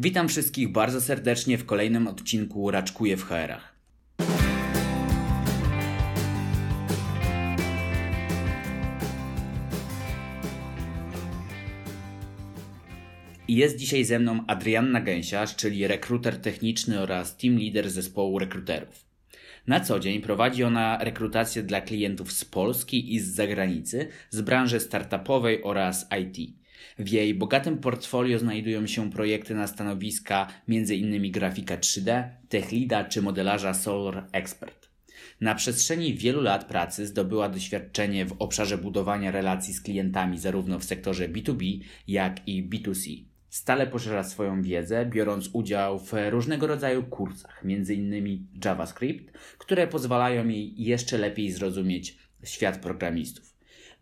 Witam 0.00 0.28
wszystkich 0.28 0.72
bardzo 0.72 1.00
serdecznie 1.00 1.58
w 1.58 1.66
kolejnym 1.66 2.06
odcinku 2.06 2.70
Raczkuję 2.70 3.16
w 3.16 3.24
HR-ach. 3.24 3.74
Jest 13.48 13.76
dzisiaj 13.76 14.04
ze 14.04 14.18
mną 14.18 14.44
Adrianna 14.46 15.00
Gęsiarz, 15.00 15.56
czyli 15.56 15.86
rekruter 15.86 16.40
techniczny 16.40 17.00
oraz 17.00 17.36
team 17.36 17.58
leader 17.58 17.90
zespołu 17.90 18.38
rekruterów. 18.38 19.04
Na 19.66 19.80
co 19.80 20.00
dzień 20.00 20.20
prowadzi 20.20 20.64
ona 20.64 20.98
rekrutację 21.04 21.62
dla 21.62 21.80
klientów 21.80 22.32
z 22.32 22.44
Polski 22.44 23.14
i 23.14 23.20
z 23.20 23.34
zagranicy, 23.34 24.08
z 24.30 24.40
branży 24.40 24.80
startupowej 24.80 25.62
oraz 25.62 26.08
IT. 26.20 26.58
W 26.98 27.08
jej 27.08 27.34
bogatym 27.34 27.78
portfolio 27.78 28.38
znajdują 28.38 28.86
się 28.86 29.10
projekty 29.10 29.54
na 29.54 29.66
stanowiska 29.66 30.48
m.in. 30.68 31.32
grafika 31.32 31.76
3D, 31.76 32.28
techlida 32.48 33.04
czy 33.04 33.22
modelarza 33.22 33.74
Solar 33.74 34.24
Expert. 34.32 34.88
Na 35.40 35.54
przestrzeni 35.54 36.14
wielu 36.14 36.40
lat 36.40 36.64
pracy 36.64 37.06
zdobyła 37.06 37.48
doświadczenie 37.48 38.26
w 38.26 38.36
obszarze 38.38 38.78
budowania 38.78 39.30
relacji 39.30 39.74
z 39.74 39.80
klientami 39.80 40.38
zarówno 40.38 40.78
w 40.78 40.84
sektorze 40.84 41.28
B2B, 41.28 41.80
jak 42.08 42.48
i 42.48 42.68
B2C. 42.68 43.24
Stale 43.50 43.86
poszerza 43.86 44.24
swoją 44.24 44.62
wiedzę, 44.62 45.06
biorąc 45.06 45.50
udział 45.52 45.98
w 45.98 46.12
różnego 46.30 46.66
rodzaju 46.66 47.02
kursach, 47.02 47.62
m.in. 47.64 48.46
JavaScript, 48.64 49.38
które 49.58 49.86
pozwalają 49.86 50.48
jej 50.48 50.82
jeszcze 50.82 51.18
lepiej 51.18 51.52
zrozumieć 51.52 52.18
świat 52.44 52.78
programistów. 52.78 53.47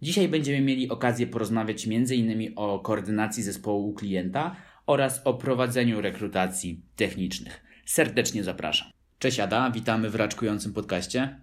Dzisiaj 0.02 0.28
będziemy 0.28 0.60
mieli 0.60 0.88
okazję 0.88 1.27
porozmawiać 1.27 1.86
m.in. 1.86 2.52
o 2.56 2.78
koordynacji 2.78 3.42
zespołu 3.42 3.88
u 3.88 3.95
klienta 3.95 4.56
oraz 4.87 5.27
o 5.27 5.34
prowadzeniu 5.34 6.00
rekrutacji 6.00 6.82
technicznych. 6.96 7.64
Serdecznie 7.87 8.45
zapraszam. 8.45 8.88
Cześć 9.18 9.40
Ada, 9.40 9.71
witamy 9.71 10.10
w 10.10 10.15
raczkującym 10.15 10.73
podcaście. 10.73 11.40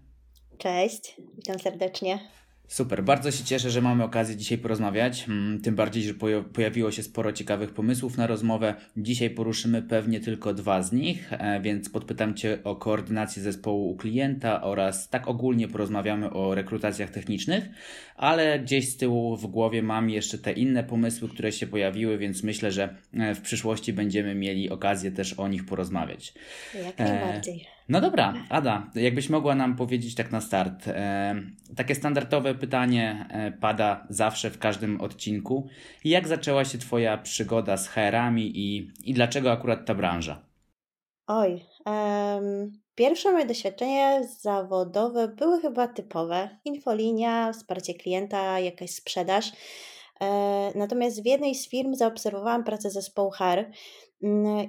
Cześć, 0.58 1.16
witam 1.36 1.60
serdecznie. 1.60 2.20
Super, 2.74 3.04
bardzo 3.04 3.32
się 3.32 3.44
cieszę, 3.44 3.70
że 3.70 3.82
mamy 3.82 4.04
okazję 4.04 4.36
dzisiaj 4.36 4.58
porozmawiać. 4.58 5.26
Mm, 5.30 5.62
tym 5.62 5.76
bardziej, 5.76 6.04
że 6.04 6.14
pojawiło 6.54 6.92
się 6.92 7.04
sporo 7.04 7.34
ciekawych 7.34 7.74
pomysłów 7.74 8.18
na 8.18 8.28
rozmowę. 8.28 8.76
Dzisiaj 8.98 9.30
poruszymy 9.30 9.82
pewnie 9.82 10.20
tylko 10.20 10.54
dwa 10.54 10.84
z 10.84 10.92
nich, 10.92 11.34
e, 11.34 11.62
więc 11.62 11.90
podpytam 11.90 12.36
Cię 12.36 12.58
o 12.64 12.76
koordynację 12.76 13.44
zespołu 13.44 13.90
u 13.90 13.96
klienta 13.96 14.62
oraz 14.62 15.10
tak 15.10 15.28
ogólnie 15.28 15.68
porozmawiamy 15.68 16.30
o 16.30 16.56
rekrutacjach 16.56 17.10
technicznych, 17.10 17.70
ale 18.16 18.60
gdzieś 18.60 18.90
z 18.90 18.98
tyłu 18.98 19.38
w 19.38 19.48
głowie 19.48 19.84
mam 19.84 20.10
jeszcze 20.10 20.38
te 20.38 20.52
inne 20.52 20.84
pomysły, 20.84 21.30
które 21.30 21.52
się 21.52 21.68
pojawiły, 21.68 22.18
więc 22.18 22.44
myślę, 22.44 22.72
że 22.72 22.96
e, 23.14 23.36
w 23.36 23.42
przyszłości 23.42 23.94
będziemy 23.94 24.36
mieli 24.36 24.70
okazję 24.70 25.12
też 25.12 25.34
o 25.34 25.48
nich 25.48 25.66
porozmawiać. 25.66 26.34
Jak 26.86 27.00
najbardziej. 27.00 27.74
No 27.90 28.02
dobra, 28.02 28.34
Ada, 28.50 28.90
jakbyś 28.96 29.30
mogła 29.30 29.56
nam 29.56 29.76
powiedzieć 29.76 30.16
tak 30.16 30.32
na 30.32 30.42
start. 30.42 30.88
E, 30.88 31.36
takie 31.76 31.96
standardowe 31.96 32.56
pytanie 32.56 33.28
e, 33.30 33.52
pada 33.52 34.08
zawsze 34.10 34.50
w 34.50 34.60
każdym 34.60 35.02
odcinku. 35.02 35.68
Jak 36.06 36.28
zaczęła 36.28 36.66
się 36.66 36.78
Twoja 36.78 37.18
przygoda 37.18 37.78
z 37.78 37.88
HR-ami 37.88 38.52
i, 38.56 38.92
i 39.04 39.14
dlaczego 39.14 39.52
akurat 39.52 39.86
ta 39.86 39.96
branża? 39.96 40.46
Oj, 41.28 41.66
um, 41.86 42.72
pierwsze 42.96 43.32
moje 43.32 43.46
doświadczenie 43.46 44.28
zawodowe 44.40 45.28
były 45.28 45.62
chyba 45.62 45.88
typowe. 45.88 46.60
Infolinia, 46.66 47.52
wsparcie 47.54 47.94
klienta, 47.94 48.60
jakaś 48.60 48.92
sprzedaż. 48.92 49.52
E, 50.22 50.72
natomiast 50.76 51.24
w 51.24 51.26
jednej 51.26 51.56
z 51.56 51.70
firm 51.70 51.96
zaobserwowałam 51.96 52.64
pracę 52.64 52.90
zespołu 52.90 53.32
HR 53.32 53.66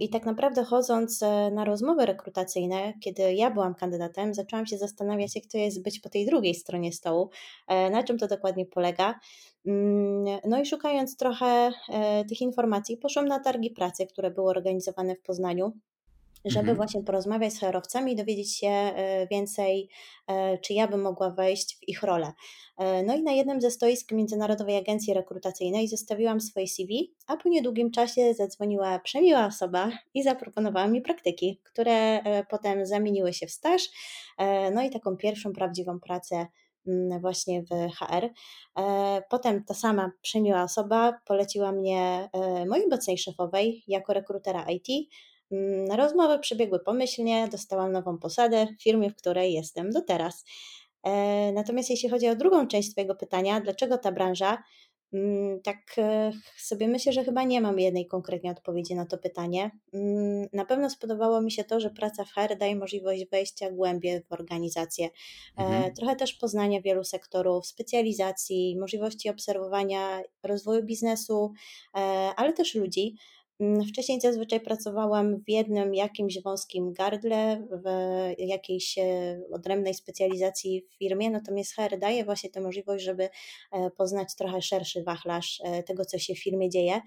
i 0.00 0.08
tak 0.08 0.26
naprawdę 0.26 0.64
chodząc 0.64 1.22
e, 1.22 1.50
na 1.50 1.64
rozmowy 1.64 2.06
rekrutacyjne, 2.06 2.92
kiedy 3.00 3.34
ja 3.34 3.50
byłam 3.50 3.74
kandydatem, 3.74 4.34
zaczęłam 4.34 4.66
się 4.66 4.78
zastanawiać, 4.78 5.36
jak 5.36 5.46
to 5.46 5.58
jest 5.58 5.82
być 5.82 6.00
po 6.00 6.08
tej 6.08 6.26
drugiej 6.26 6.54
stronie 6.54 6.92
stołu, 6.92 7.30
e, 7.68 7.90
na 7.90 8.02
czym 8.02 8.18
to 8.18 8.28
dokładnie 8.28 8.66
polega. 8.66 9.20
Mm, 9.66 10.40
no 10.44 10.60
i 10.60 10.66
szukając 10.66 11.16
trochę 11.16 11.72
tych 12.28 12.40
informacji, 12.40 12.96
poszłam 12.96 13.28
na 13.28 13.40
targi 13.40 13.70
pracy, 13.70 14.06
które 14.06 14.30
były 14.30 14.50
organizowane 14.50 15.14
w 15.14 15.22
Poznaniu 15.22 15.72
żeby 16.44 16.70
mhm. 16.70 16.76
właśnie 16.76 17.02
porozmawiać 17.02 17.52
z 17.52 17.60
herowcami 17.60 18.12
i 18.12 18.16
dowiedzieć 18.16 18.56
się 18.58 18.68
e, 18.68 19.26
więcej, 19.30 19.88
e, 20.28 20.58
czy 20.58 20.72
ja 20.72 20.88
bym 20.88 21.02
mogła 21.02 21.30
wejść 21.30 21.76
w 21.76 21.88
ich 21.88 22.02
rolę. 22.02 22.32
E, 22.78 23.02
no 23.02 23.16
i 23.16 23.22
na 23.22 23.32
jednym 23.32 23.60
ze 23.60 23.70
stoisk 23.70 24.12
Międzynarodowej 24.12 24.76
Agencji 24.76 25.14
Rekrutacyjnej 25.14 25.88
zostawiłam 25.88 26.40
swoje 26.40 26.66
CV, 26.66 27.14
a 27.26 27.36
po 27.36 27.48
niedługim 27.48 27.90
czasie 27.90 28.34
zadzwoniła 28.34 28.98
przemiła 28.98 29.46
osoba 29.46 29.90
i 30.14 30.22
zaproponowała 30.22 30.86
mi 30.86 31.00
praktyki, 31.00 31.60
które 31.64 32.22
potem 32.50 32.86
zamieniły 32.86 33.32
się 33.32 33.46
w 33.46 33.50
staż, 33.50 33.82
no 34.74 34.82
i 34.82 34.90
taką 34.90 35.16
pierwszą 35.16 35.52
prawdziwą 35.52 36.00
pracę 36.00 36.46
mm, 36.86 37.20
właśnie 37.20 37.62
w 37.62 37.94
HR. 37.94 38.28
Potem 39.30 39.64
ta 39.64 39.74
sama 39.74 40.10
przemiła 40.22 40.62
osoba 40.62 41.18
poleciła 41.26 41.72
mnie 41.72 42.28
mojej 42.68 42.86
obecnej 42.86 43.18
szefowej 43.18 43.84
jako 43.86 44.12
rekrutera 44.12 44.66
IT, 44.70 45.08
rozmowy 45.96 46.38
przebiegły 46.38 46.80
pomyślnie, 46.80 47.48
dostałam 47.48 47.92
nową 47.92 48.18
posadę 48.18 48.66
w 48.66 48.82
firmie, 48.82 49.10
w 49.10 49.16
której 49.16 49.52
jestem 49.52 49.90
do 49.90 50.02
teraz. 50.02 50.44
E, 51.04 51.52
natomiast 51.52 51.90
jeśli 51.90 52.08
chodzi 52.08 52.28
o 52.28 52.36
drugą 52.36 52.66
część 52.66 52.92
Twojego 52.92 53.14
pytania, 53.14 53.60
dlaczego 53.60 53.98
ta 53.98 54.12
branża, 54.12 54.62
mm, 55.12 55.62
tak 55.62 55.76
e, 55.98 56.32
sobie 56.58 56.88
myślę, 56.88 57.12
że 57.12 57.24
chyba 57.24 57.42
nie 57.42 57.60
mam 57.60 57.78
jednej 57.78 58.06
konkretnej 58.06 58.52
odpowiedzi 58.52 58.94
na 58.94 59.06
to 59.06 59.18
pytanie. 59.18 59.70
Mm, 59.92 60.48
na 60.52 60.64
pewno 60.64 60.90
spodobało 60.90 61.40
mi 61.40 61.52
się 61.52 61.64
to, 61.64 61.80
że 61.80 61.90
praca 61.90 62.24
w 62.24 62.30
HR 62.30 62.58
daje 62.58 62.76
możliwość 62.76 63.26
wejścia 63.30 63.70
głębiej 63.70 64.22
w 64.22 64.32
organizację. 64.32 65.06
E, 65.06 65.62
mhm. 65.62 65.94
Trochę 65.94 66.16
też 66.16 66.32
poznania 66.34 66.80
wielu 66.80 67.04
sektorów, 67.04 67.66
specjalizacji, 67.66 68.76
możliwości 68.80 69.30
obserwowania 69.30 70.22
rozwoju 70.42 70.82
biznesu, 70.82 71.52
ale 72.36 72.52
też 72.52 72.74
ludzi. 72.74 73.16
Mm, 73.60 73.84
wcześniej 73.84 74.20
zazwyczaj 74.20 74.60
pracowałam 74.60 75.36
w 75.36 75.48
jednym 75.48 75.94
jakimś 75.94 76.42
wąskim 76.42 76.92
gardle, 76.92 77.66
w 77.70 77.88
jakiejś 78.38 78.98
e, 78.98 79.02
odrębnej 79.52 79.94
specjalizacji 79.94 80.82
w 80.90 80.98
firmie, 80.98 81.30
natomiast 81.30 81.74
HR 81.74 81.98
daje 81.98 82.24
właśnie 82.24 82.50
tę 82.50 82.60
możliwość, 82.60 83.04
żeby 83.04 83.28
e, 83.72 83.90
poznać 83.90 84.34
trochę 84.36 84.62
szerszy 84.62 85.02
wachlarz 85.02 85.60
e, 85.64 85.82
tego, 85.82 86.04
co 86.04 86.18
się 86.18 86.34
w 86.34 86.42
firmie 86.42 86.70
dzieje. 86.70 87.00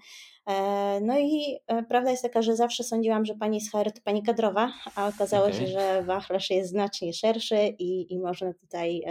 No 1.02 1.18
i 1.18 1.56
prawda 1.88 2.10
jest 2.10 2.22
taka, 2.22 2.42
że 2.42 2.56
zawsze 2.56 2.84
sądziłam, 2.84 3.24
że 3.24 3.34
pani 3.34 3.60
z 3.60 3.70
HR 3.70 3.92
to 3.92 4.00
pani 4.04 4.22
kadrowa, 4.22 4.72
a 4.94 5.08
okazało 5.08 5.46
okay. 5.46 5.60
się, 5.60 5.66
że 5.66 6.02
wachlarz 6.02 6.50
jest 6.50 6.70
znacznie 6.70 7.12
szerszy 7.12 7.74
i, 7.78 8.12
i 8.12 8.18
można 8.18 8.54
tutaj 8.54 9.02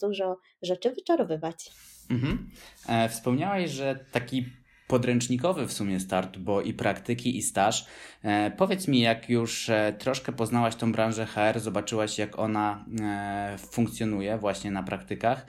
dużo 0.00 0.36
rzeczy 0.62 0.90
wyczarowywać. 0.90 1.70
Mhm. 2.10 2.50
Wspomniałaś, 3.08 3.70
że 3.70 4.04
taki 4.12 4.44
podręcznikowy 4.86 5.66
w 5.66 5.72
sumie 5.72 6.00
start, 6.00 6.38
bo 6.38 6.62
i 6.62 6.74
praktyki, 6.74 7.36
i 7.38 7.42
staż. 7.42 7.86
E, 8.22 8.50
powiedz 8.50 8.88
mi, 8.88 9.00
jak 9.00 9.30
już 9.30 9.68
e, 9.68 9.94
troszkę 9.98 10.32
poznałaś 10.32 10.76
tą 10.76 10.92
branżę 10.92 11.26
HR, 11.26 11.60
zobaczyłaś, 11.60 12.18
jak 12.18 12.38
ona 12.38 12.84
e, 13.00 13.58
funkcjonuje 13.58 14.38
właśnie 14.38 14.70
na 14.70 14.82
praktykach, 14.82 15.46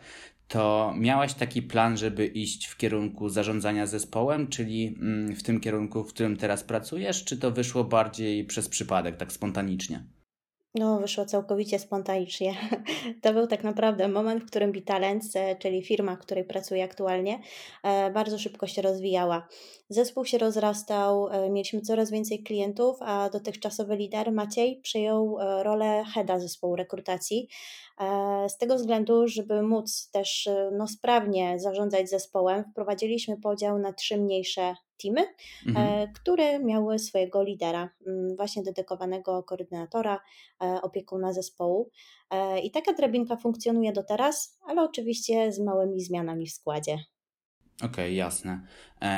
to 0.48 0.94
miałaś 0.98 1.34
taki 1.34 1.62
plan, 1.62 1.98
żeby 1.98 2.26
iść 2.26 2.66
w 2.66 2.78
kierunku 2.78 3.30
zarządzania 3.30 3.88
zespołem, 3.88 4.48
czyli 4.48 4.96
mm, 5.00 5.36
w 5.36 5.44
tym 5.44 5.60
kierunku, 5.60 6.04
w 6.04 6.14
którym 6.14 6.38
teraz 6.38 6.64
pracujesz, 6.64 7.24
czy 7.24 7.38
to 7.38 7.52
wyszło 7.52 7.84
bardziej 7.84 8.46
przez 8.46 8.70
przypadek, 8.70 9.18
tak 9.18 9.32
spontanicznie? 9.32 10.04
No, 10.80 11.00
wyszło 11.00 11.26
całkowicie 11.26 11.80
spontanicznie. 11.80 12.56
To 13.22 13.34
był 13.34 13.48
tak 13.48 13.64
naprawdę 13.64 14.08
moment, 14.08 14.44
w 14.44 14.48
którym 14.48 14.72
Bitalens, 14.72 15.36
e, 15.36 15.56
czyli 15.56 15.84
firma, 15.84 16.16
w 16.16 16.20
której 16.20 16.44
pracuję 16.44 16.84
aktualnie, 16.84 17.40
e, 17.84 18.12
bardzo 18.12 18.40
szybko 18.40 18.68
się 18.68 18.82
rozwijała. 18.82 19.48
Zespół 19.90 20.26
się 20.26 20.38
rozrastał, 20.38 21.28
e, 21.28 21.50
mieliśmy 21.50 21.82
coraz 21.82 22.12
więcej 22.12 22.44
klientów, 22.44 22.98
a 23.00 23.30
dotychczasowy 23.30 23.96
lider 23.96 24.32
Maciej 24.32 24.82
przejął 24.82 25.38
rolę 25.64 26.04
heada 26.14 26.40
zespołu 26.40 26.76
rekrutacji. 26.76 27.48
Z 28.48 28.58
tego 28.58 28.76
względu, 28.76 29.28
żeby 29.28 29.62
móc 29.62 30.10
też 30.12 30.50
no, 30.72 30.88
sprawnie 30.88 31.60
zarządzać 31.60 32.10
zespołem, 32.10 32.64
wprowadziliśmy 32.72 33.38
podział 33.38 33.80
na 33.80 33.94
trzy 33.94 34.18
mniejsze 34.18 34.76
teamy, 34.98 35.26
mhm. 35.68 35.88
E, 35.88 36.08
które 36.14 36.60
miały 36.60 37.00
swojego 37.00 37.44
lidera, 37.44 37.90
mm, 38.08 38.36
właśnie 38.36 38.64
dedykowanego 38.64 39.44
koordynatora, 39.44 40.22
e, 40.64 40.82
opiekuna 40.82 41.34
zespołu. 41.34 41.90
E, 42.32 42.60
I 42.60 42.72
taka 42.72 42.94
drabinka 42.94 43.38
funkcjonuje 43.38 43.94
do 43.94 44.04
teraz, 44.04 44.58
ale 44.68 44.84
oczywiście 44.84 45.52
z 45.52 45.60
małymi 45.60 46.02
zmianami 46.02 46.48
w 46.48 46.52
składzie. 46.52 46.98
Okej, 47.78 47.90
okay, 47.90 48.14
jasne. 48.14 48.62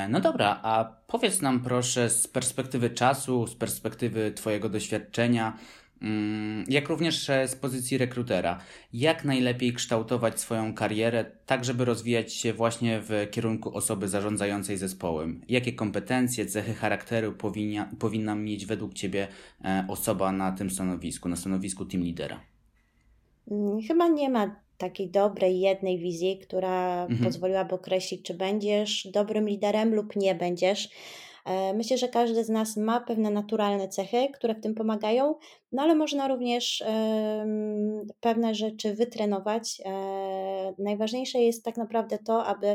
No 0.10 0.20
dobra, 0.20 0.60
a 0.64 0.96
powiedz 1.08 1.42
nam 1.42 1.60
proszę 1.60 2.10
z 2.10 2.28
perspektywy 2.28 2.90
czasu, 2.90 3.48
z 3.48 3.56
perspektywy 3.56 4.32
Twojego 4.32 4.70
doświadczenia, 4.70 5.58
Mm, 6.02 6.64
jak 6.68 6.90
również 6.90 7.30
e, 7.30 7.48
z 7.48 7.56
pozycji 7.56 7.98
rekrutera. 7.98 8.60
Jak 8.94 9.26
najlepiej 9.26 9.74
kształtować 9.74 10.40
swoją 10.40 10.74
karierę, 10.74 11.26
tak 11.46 11.66
żeby 11.66 11.86
rozwijać 11.86 12.34
się 12.34 12.54
właśnie 12.54 13.02
w 13.02 13.28
kierunku 13.32 13.76
osoby 13.76 14.08
zarządzającej 14.08 14.78
zespołem? 14.78 15.42
Jakie 15.50 15.74
kompetencje, 15.74 16.46
cechy 16.46 16.74
charakteru 16.74 17.34
powinna, 17.34 17.90
powinna 18.00 18.36
mieć 18.36 18.66
według 18.66 18.94
Ciebie 18.94 19.28
e, 19.66 19.86
osoba 19.88 20.32
na 20.32 20.52
tym 20.52 20.70
stanowisku, 20.70 21.30
na 21.30 21.36
stanowisku 21.36 21.86
team 21.86 22.04
lidera? 22.04 22.40
Mm, 23.52 23.82
chyba 23.82 24.08
nie 24.08 24.30
ma 24.30 24.56
takiej 24.80 25.10
dobrej 25.10 25.60
jednej 25.60 26.00
wizji, 26.00 26.40
która 26.40 27.04
mhm. 27.04 27.24
pozwoliłaby 27.24 27.76
określić, 27.76 28.26
czy 28.26 28.34
będziesz 28.34 29.08
dobrym 29.14 29.50
liderem 29.50 29.96
lub 29.96 30.16
nie 30.16 30.36
będziesz. 30.36 30.90
E, 31.46 31.74
myślę, 31.74 31.98
że 31.98 32.08
każdy 32.08 32.44
z 32.44 32.50
nas 32.50 32.78
ma 32.78 33.00
pewne 33.00 33.32
naturalne 33.32 33.88
cechy, 33.88 34.28
które 34.34 34.56
w 34.56 34.62
tym 34.62 34.76
pomagają, 34.76 35.36
no 35.72 35.82
ale 35.82 35.96
można 35.96 36.28
również 36.28 36.84
pewne 38.20 38.56
rzeczy 38.56 38.94
wytrenować. 38.94 39.82
E, 39.86 40.74
najważniejsze 40.78 41.40
jest 41.40 41.66
tak 41.66 41.78
naprawdę 41.78 42.18
to, 42.18 42.46
aby 42.46 42.68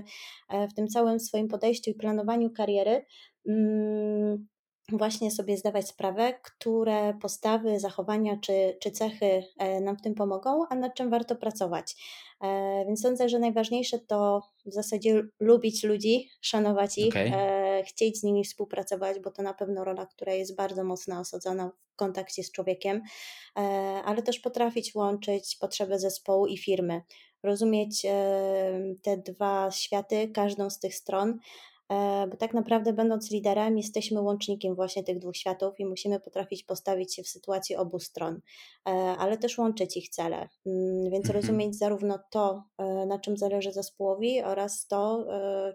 e, 0.51 0.69
w 0.69 0.75
tym 0.75 0.89
całym 0.89 1.21
swoim 1.21 1.49
podejściu 1.49 1.91
i 1.91 1.95
planowaniu 1.95 2.51
kariery 2.51 3.07
mm, 3.49 4.47
właśnie 4.93 5.31
sobie 5.31 5.57
zdawać 5.57 5.89
sprawę, 5.89 6.35
które 6.43 7.15
postawy, 7.23 7.81
zachowania 7.81 8.37
czy, 8.37 8.77
czy 8.81 8.91
cechy 8.91 9.43
nam 9.81 9.97
w 9.97 10.03
tym 10.03 10.15
pomogą, 10.15 10.67
a 10.71 10.75
nad 10.75 10.95
czym 10.95 11.11
warto 11.11 11.37
pracować. 11.37 11.97
E, 12.41 12.85
więc 12.87 13.01
sądzę, 13.01 13.29
że 13.29 13.39
najważniejsze 13.39 13.99
to 13.99 14.43
w 14.67 14.73
zasadzie 14.73 15.23
lubić 15.41 15.85
ludzi, 15.85 16.29
szanować 16.41 16.99
ich, 16.99 17.09
okay. 17.09 17.35
E, 17.35 17.83
chcieć 17.83 18.21
z 18.21 18.23
nimi 18.23 18.45
współpracować, 18.45 19.21
bo 19.21 19.31
to 19.31 19.43
na 19.43 19.55
pewno 19.55 19.85
rola, 19.85 20.07
która 20.07 20.33
jest 20.33 20.57
bardzo 20.57 20.85
mocno 20.85 21.21
osadzona 21.21 21.71
w 21.93 21.97
kontakcie 21.97 22.45
z 22.45 22.53
człowiekiem, 22.53 23.03
e, 23.57 23.61
ale 24.05 24.23
też 24.23 24.39
potrafić 24.39 24.95
łączyć 24.95 25.57
potrzeby 25.61 25.99
zespołu 25.99 26.47
i 26.47 26.59
firmy, 26.59 27.03
rozumieć 27.43 28.03
te 29.03 29.17
dwa 29.17 29.71
światy, 29.71 30.29
każdą 30.29 30.71
z 30.71 30.79
tych 30.79 30.95
stron 30.95 31.39
E, 31.39 31.74
bo 32.31 32.37
tak 32.39 32.55
naprawdę 32.55 32.93
będąc 32.93 33.31
liderem 33.31 33.77
jesteśmy 33.77 34.21
łącznikiem 34.21 34.75
właśnie 34.75 35.05
tych 35.05 35.19
dwóch 35.19 35.37
światów 35.37 35.81
i 35.81 35.85
musimy 35.85 36.21
potrafić 36.21 36.63
postawić 36.63 37.15
się 37.15 37.23
w 37.23 37.29
sytuacji 37.29 37.77
obu 37.77 37.99
stron, 37.99 38.41
e, 38.89 38.91
ale 38.93 39.39
też 39.39 39.59
łączyć 39.59 39.97
ich 39.97 40.09
cele, 40.09 40.49
mm, 40.67 41.11
więc 41.11 41.27
mhm. 41.27 41.35
rozumieć 41.35 41.79
zarówno 41.79 42.19
to, 42.31 42.65
e, 42.79 43.07
na 43.07 43.19
czym 43.19 43.37
zależy 43.37 43.73
zespołowi 43.73 44.43
oraz 44.43 44.87
to, 44.87 45.27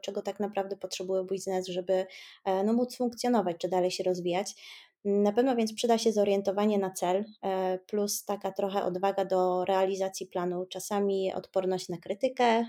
czego 0.02 0.22
tak 0.22 0.40
naprawdę 0.40 0.78
potrzebuje 0.78 1.24
biznes, 1.24 1.68
żeby 1.68 2.06
no, 2.66 2.74
móc 2.74 2.98
funkcjonować 2.98 3.58
czy 3.58 3.70
dalej 3.70 3.92
się 3.92 4.04
rozwijać. 4.04 4.56
Na 5.06 5.32
pewno 5.32 5.56
więc 5.56 5.74
przyda 5.74 5.98
się 5.98 6.12
zorientowanie 6.12 6.80
na 6.80 6.92
cel, 6.92 7.26
e, 7.44 7.80
plus 7.88 8.26
taka 8.26 8.52
trochę 8.52 8.84
odwaga 8.84 9.26
do 9.26 9.66
realizacji 9.66 10.28
planu, 10.28 10.66
czasami 10.66 11.34
odporność 11.34 11.90
na 11.90 11.98
krytykę, 11.98 12.66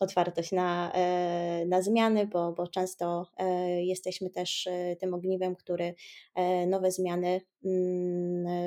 otwartość 0.00 0.52
na, 0.52 0.92
e, 0.92 1.64
na 1.66 1.82
zmiany, 1.82 2.26
bo, 2.26 2.52
bo 2.52 2.68
często 2.68 3.26
e, 3.36 3.46
jesteśmy 3.84 4.30
też 4.30 4.68
tym 5.00 5.14
ogniwem, 5.14 5.56
który 5.56 5.94
nowe 6.66 6.90
zmiany 6.90 7.40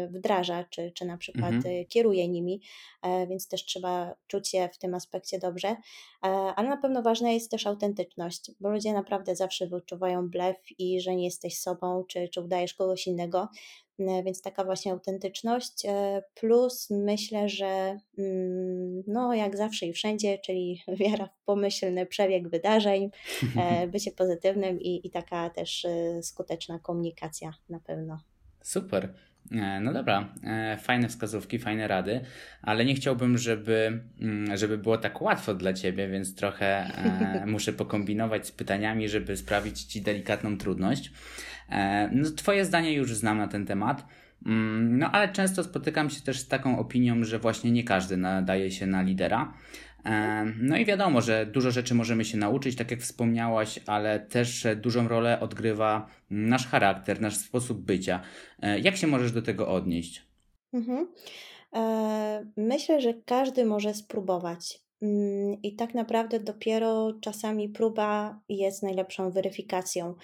wdraża, 0.10 0.63
czy, 0.63 0.92
czy 0.92 1.06
na 1.06 1.18
przykład 1.18 1.54
mhm. 1.54 1.86
kieruje 1.86 2.28
nimi, 2.28 2.62
więc 3.30 3.48
też 3.48 3.66
trzeba 3.66 4.16
czuć 4.28 4.50
się 4.50 4.69
w 4.74 4.78
tym 4.78 4.94
aspekcie 4.94 5.40
dobrze. 5.40 5.75
Ale 6.56 6.69
na 6.69 6.78
pewno 6.78 7.01
ważna 7.01 7.31
jest 7.31 7.51
też 7.51 7.68
autentyczność, 7.68 8.51
bo 8.60 8.69
ludzie 8.69 8.94
naprawdę 8.94 9.36
zawsze 9.36 9.68
wyczuwają 9.68 10.30
blef 10.30 10.57
i 10.80 11.01
że 11.01 11.16
nie 11.16 11.25
jesteś 11.25 11.60
sobą, 11.60 12.04
czy, 12.07 12.30
czy 12.30 12.42
udajesz 12.42 12.74
kogoś 12.74 13.07
innego. 13.07 13.48
E, 14.00 14.24
więc 14.24 14.42
taka 14.42 14.63
właśnie 14.63 14.92
autentyczność, 14.92 15.86
e, 15.86 16.24
plus 16.34 16.89
myślę, 16.89 17.50
że 17.50 18.00
mm, 18.18 19.04
no 19.07 19.34
jak 19.34 19.57
zawsze 19.57 19.86
i 19.86 19.94
wszędzie, 19.94 20.38
czyli 20.38 20.81
wiara 21.00 21.28
w 21.28 21.46
pomyślny 21.46 22.06
przebieg 22.06 22.50
wydarzeń, 22.50 23.10
e, 23.57 23.88
bycie 23.94 24.12
pozytywnym 24.12 24.81
i, 24.81 25.07
i 25.07 25.12
taka 25.12 25.50
też 25.50 25.88
skuteczna 26.22 26.80
komunikacja 26.80 27.54
na 27.69 27.80
pewno. 27.80 28.33
Super. 28.63 29.10
No 29.81 29.94
dobra, 29.94 30.33
fajne 30.81 31.10
wskazówki, 31.10 31.60
fajne 31.60 31.88
rady, 31.88 32.21
ale 32.62 32.86
nie 32.86 32.95
chciałbym, 32.95 33.38
żeby, 33.38 34.01
mm, 34.21 34.57
żeby 34.57 34.77
było 34.77 34.98
tak 34.98 35.21
łatwo 35.21 35.54
dla 35.54 35.74
ciebie, 35.74 36.07
więc 36.07 36.36
trochę 36.36 36.92
muszę 37.45 37.74
pokombinować 37.74 38.48
z 38.48 38.51
pytaniami, 38.51 39.10
żeby 39.10 39.38
sprawić 39.38 39.83
ci 39.83 40.01
delikatną 40.01 40.57
trudność. 40.57 41.12
E, 41.69 42.10
no, 42.12 42.30
twoje 42.31 42.65
zdanie 42.65 42.94
już 42.94 43.15
znam 43.15 43.38
na 43.38 43.48
ten 43.48 43.65
temat. 43.65 44.07
Mm, 44.45 44.98
no, 44.98 45.12
ale 45.12 45.30
często 45.30 45.63
spotykam 45.63 46.10
się 46.10 46.21
też 46.21 46.39
z 46.39 46.48
taką 46.48 46.80
opinią, 46.80 47.24
że 47.24 47.39
właśnie 47.39 47.71
nie 47.71 47.83
każdy 47.83 48.18
nadaje 48.18 48.71
się 48.71 48.88
na 48.88 49.01
lidera. 49.01 49.54
E, 50.06 50.46
no 50.60 50.78
i 50.78 50.86
wiadomo, 50.86 51.22
że 51.22 51.46
dużo 51.46 51.72
rzeczy 51.72 51.96
możemy 51.96 52.26
się 52.26 52.38
nauczyć, 52.38 52.76
tak 52.76 52.92
jak 52.92 53.02
wspomniałaś, 53.02 53.80
ale 53.88 54.20
też 54.20 54.68
dużą 54.76 55.08
rolę 55.08 55.40
odgrywa 55.40 56.10
nasz 56.30 56.68
charakter, 56.68 57.22
nasz 57.22 57.38
sposób 57.38 57.82
bycia. 57.82 58.22
E, 58.62 58.80
jak 58.80 58.98
się 58.98 59.08
możesz 59.08 59.32
do 59.32 59.42
tego 59.42 59.68
odnieść? 59.68 60.28
Mhm. 60.74 61.08
Myślę, 62.58 63.02
że 63.02 63.14
każdy 63.26 63.66
może 63.66 63.94
spróbować. 63.94 64.80
Mm, 65.04 65.58
I 65.64 65.76
tak 65.76 65.94
naprawdę 65.94 66.40
dopiero 66.40 67.14
czasami 67.22 67.70
próba 67.70 68.40
jest 68.50 68.84
najlepszą 68.84 69.32
weryfikacją. 69.32 70.16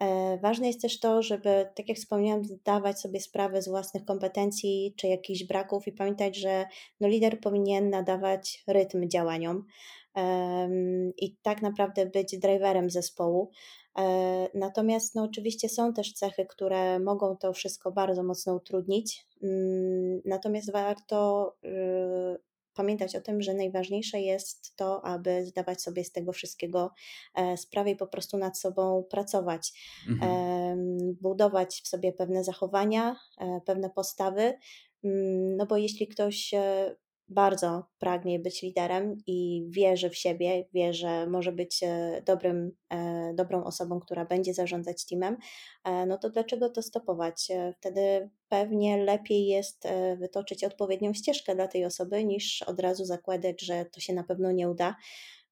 E, 0.00 0.38
ważne 0.38 0.66
jest 0.66 0.82
też 0.82 1.00
to, 1.00 1.22
żeby, 1.22 1.66
tak 1.74 1.88
jak 1.88 1.98
wspomniałam, 1.98 2.44
zdawać 2.44 3.00
sobie 3.00 3.20
sprawę 3.20 3.62
z 3.62 3.68
własnych 3.68 4.04
kompetencji 4.04 4.94
czy 4.96 5.06
jakichś 5.06 5.44
braków 5.44 5.86
i 5.86 5.92
pamiętać, 5.92 6.36
że 6.36 6.66
no, 7.00 7.08
lider 7.08 7.40
powinien 7.40 7.90
nadawać 7.90 8.64
rytm 8.66 9.08
działaniom 9.08 9.64
i 11.16 11.36
tak 11.42 11.62
naprawdę 11.62 12.06
być 12.06 12.38
driverem 12.38 12.90
zespołu. 12.90 13.50
E, 13.98 14.48
natomiast 14.54 15.14
no, 15.14 15.22
oczywiście 15.22 15.68
są 15.68 15.92
też 15.92 16.12
cechy, 16.12 16.46
które 16.46 16.98
mogą 16.98 17.36
to 17.36 17.52
wszystko 17.52 17.92
bardzo 17.92 18.22
mocno 18.22 18.54
utrudnić. 18.54 19.26
Mm, 19.42 20.20
natomiast 20.24 20.72
warto 20.72 21.52
y, 21.64 22.53
pamiętać 22.74 23.16
o 23.16 23.20
tym, 23.20 23.42
że 23.42 23.54
najważniejsze 23.54 24.20
jest 24.20 24.76
to, 24.76 25.04
aby 25.04 25.44
zdawać 25.46 25.82
sobie 25.82 26.04
z 26.04 26.12
tego 26.12 26.32
wszystkiego 26.32 26.90
e, 27.34 27.56
sprawę 27.56 27.90
i 27.90 27.96
po 27.96 28.06
prostu 28.06 28.38
nad 28.38 28.58
sobą 28.58 29.04
pracować, 29.10 29.72
mhm. 30.08 31.16
budować 31.20 31.82
w 31.84 31.88
sobie 31.88 32.12
pewne 32.12 32.44
zachowania, 32.44 33.16
e, 33.38 33.60
pewne 33.66 33.90
postawy. 33.90 34.58
Mm, 35.04 35.56
no 35.56 35.66
bo 35.66 35.76
jeśli 35.76 36.08
ktoś 36.08 36.54
bardzo 37.28 37.86
pragnie 37.98 38.38
być 38.38 38.62
liderem 38.62 39.16
i 39.26 39.66
wierzy 39.70 40.10
w 40.10 40.16
siebie, 40.16 40.64
wie, 40.72 40.94
że 40.94 41.26
może 41.26 41.52
być 41.52 41.82
e, 41.82 42.22
dobrym, 42.26 42.70
e, 42.90 43.32
dobrą 43.34 43.64
osobą, 43.64 44.00
która 44.00 44.24
będzie 44.24 44.54
zarządzać 44.54 45.06
teamem, 45.06 45.36
e, 45.84 46.06
no 46.06 46.18
to 46.18 46.30
dlaczego 46.30 46.70
to 46.70 46.82
stopować? 46.82 47.48
Wtedy 47.76 48.30
pewnie 48.48 49.04
lepiej 49.04 49.46
jest 49.46 49.88
wytoczyć 50.16 50.64
odpowiednią 50.64 51.14
ścieżkę 51.14 51.54
dla 51.54 51.68
tej 51.68 51.84
osoby, 51.84 52.24
niż 52.24 52.62
od 52.62 52.80
razu 52.80 53.04
zakładać, 53.04 53.60
że 53.60 53.84
to 53.84 54.00
się 54.00 54.12
na 54.12 54.24
pewno 54.24 54.52
nie 54.52 54.70
uda. 54.70 54.96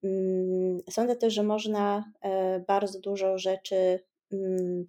Mm, 0.04 0.78
sądzę 0.90 1.16
też, 1.16 1.34
że 1.34 1.42
można 1.42 2.12
bardzo 2.66 3.00
dużo 3.00 3.38
rzeczy 3.38 4.00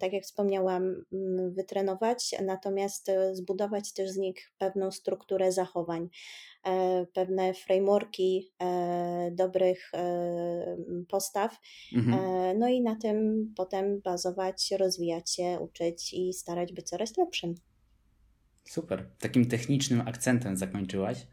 tak 0.00 0.12
jak 0.12 0.24
wspomniałam, 0.24 1.04
mm, 1.12 1.54
wytrenować, 1.54 2.34
natomiast 2.44 3.10
zbudować 3.32 3.92
też 3.92 4.10
z 4.10 4.16
nich 4.16 4.52
pewną 4.58 4.90
strukturę 4.90 5.52
zachowań. 5.52 6.08
E, 6.66 7.06
pewne 7.14 7.54
frameworki 7.54 8.52
e, 8.62 9.30
dobrych 9.32 9.90
e, 9.94 10.76
postaw. 11.08 11.60
Mhm. 11.96 12.58
No 12.58 12.68
i 12.68 12.82
na 12.82 12.96
tym 12.96 13.46
potem 13.56 14.00
bazować, 14.00 14.70
rozwijać 14.78 15.30
się, 15.30 15.58
uczyć 15.60 16.14
i 16.14 16.32
starać 16.32 16.72
być 16.72 16.88
coraz 16.88 17.16
lepszym. 17.16 17.54
Super, 18.64 19.04
takim 19.18 19.46
technicznym 19.46 20.00
akcentem 20.00 20.56
zakończyłaś. 20.56 21.18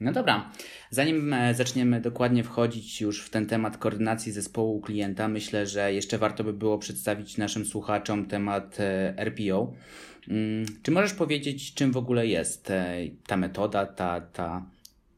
No 0.00 0.12
dobra, 0.12 0.52
zanim 0.90 1.34
zaczniemy 1.54 2.00
dokładnie 2.00 2.44
wchodzić 2.44 3.00
już 3.00 3.24
w 3.24 3.30
ten 3.30 3.46
temat 3.46 3.76
koordynacji 3.76 4.32
zespołu 4.32 4.80
klienta, 4.80 5.28
myślę, 5.28 5.66
że 5.66 5.92
jeszcze 5.92 6.18
warto 6.18 6.44
by 6.44 6.52
było 6.52 6.78
przedstawić 6.78 7.38
naszym 7.38 7.66
słuchaczom 7.66 8.26
temat 8.26 8.78
RPO. 9.16 9.72
Mm, 10.28 10.66
czy 10.82 10.90
możesz 10.90 11.14
powiedzieć, 11.14 11.74
czym 11.74 11.92
w 11.92 11.96
ogóle 11.96 12.26
jest 12.26 12.70
e, 12.70 12.96
ta 13.26 13.36
metoda, 13.36 13.86
ta, 13.86 14.20
ta 14.20 14.66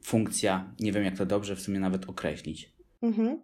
funkcja? 0.03 0.75
Nie 0.81 0.93
wiem, 0.93 1.05
jak 1.05 1.17
to 1.17 1.27
dobrze 1.27 1.57
w 1.57 1.61
sumie 1.61 1.81
nawet 1.81 2.09
określić. 2.09 2.73
Mhm. 3.03 3.39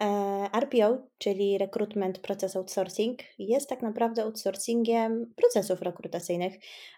E, 0.00 0.50
RPO, 0.60 0.98
czyli 1.18 1.58
Recruitment 1.58 2.18
Process 2.18 2.56
Outsourcing, 2.56 3.18
jest 3.38 3.68
tak 3.68 3.82
naprawdę 3.82 4.22
outsourcingiem 4.22 5.32
procesów 5.36 5.82
rekrutacyjnych. 5.82 6.54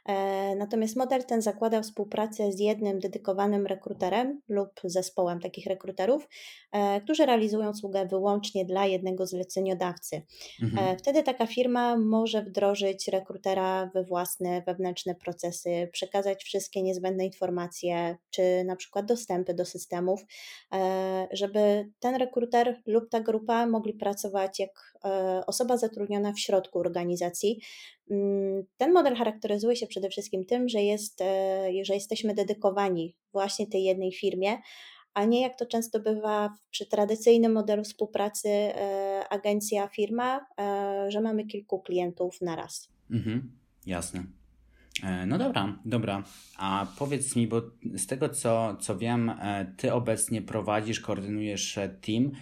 E, 0.07 0.57
natomiast 0.57 0.97
model 0.97 1.25
ten 1.25 1.43
zakłada 1.43 1.83
współpracę 1.83 2.53
z 2.53 2.61
jednym 2.61 2.99
dedykowanym 2.99 3.67
rekruterem 3.67 4.41
lub 4.49 4.71
zespołem 4.85 5.41
takich 5.41 5.67
rekruterów, 5.67 6.29
e, 6.73 7.01
którzy 7.01 7.27
realizują 7.27 7.71
usługę 7.71 8.07
wyłącznie 8.07 8.65
dla 8.65 8.87
jednego 8.87 9.27
zleceniodawcy. 9.27 10.23
Mhm. 10.63 10.99
Wtedy 10.99 11.23
taka 11.23 11.47
firma 11.47 11.97
może 11.97 12.43
wdrożyć 12.43 13.09
rekrutera 13.09 13.91
we 13.95 14.05
własne 14.05 14.63
wewnętrzne 14.67 15.15
procesy, 15.15 15.89
przekazać 15.93 16.45
wszystkie 16.45 16.83
niezbędne 16.83 17.27
informacje, 17.27 18.17
czy 18.31 18.65
na 18.65 18.77
przykład 18.77 19.07
dostępy 19.07 19.55
do 19.55 19.65
systemów, 19.65 20.25
żeby 21.33 21.91
ten 22.01 22.15
rekruter 22.15 22.83
lub 22.87 23.09
ta 23.11 23.21
grupa 23.21 23.67
mogli 23.67 23.95
pracować 23.95 24.59
jak 24.59 24.99
e, 25.05 25.43
osoba 25.47 25.77
zatrudniona 25.77 26.33
w 26.33 26.41
środku 26.41 26.79
organizacji. 26.79 27.61
Mm, 28.11 28.65
ten 28.77 28.93
model 28.93 29.17
charakteryzuje 29.17 29.77
się 29.77 29.87
przede 29.87 30.09
wszystkim 30.09 30.45
tym, 30.45 30.69
że, 30.69 30.83
jest, 30.83 31.21
e, 31.21 31.85
że 31.85 31.95
jesteśmy 31.95 32.35
dedykowani 32.35 33.15
właśnie 33.33 33.67
tej 33.67 33.85
jednej 33.85 34.13
firmie, 34.13 34.59
a 35.15 35.25
nie 35.25 35.41
jak 35.41 35.59
to 35.59 35.67
często 35.67 36.01
bywa 36.01 36.55
przy 36.71 36.87
tradycyjnym 36.87 37.53
modelu 37.53 37.85
współpracy 37.85 38.49
e, 38.49 39.25
agencja-firma, 39.31 40.47
że 41.09 41.21
mamy 41.21 41.47
kilku 41.47 41.81
klientów 41.81 42.41
na 42.41 42.57
raz. 42.57 42.89
Mhm, 43.11 43.53
jasne. 43.87 44.25
No 45.27 45.39
dobra, 45.39 45.79
dobra. 45.85 46.23
A 46.59 46.87
powiedz 46.99 47.37
mi, 47.37 47.47
bo 47.47 47.63
z 47.95 48.07
tego 48.07 48.29
co, 48.29 48.77
co 48.81 48.99
wiem, 48.99 49.33
ty 49.77 49.93
obecnie 49.93 50.43
prowadzisz, 50.43 51.01
koordynujesz 51.01 51.79
team, 52.01 52.33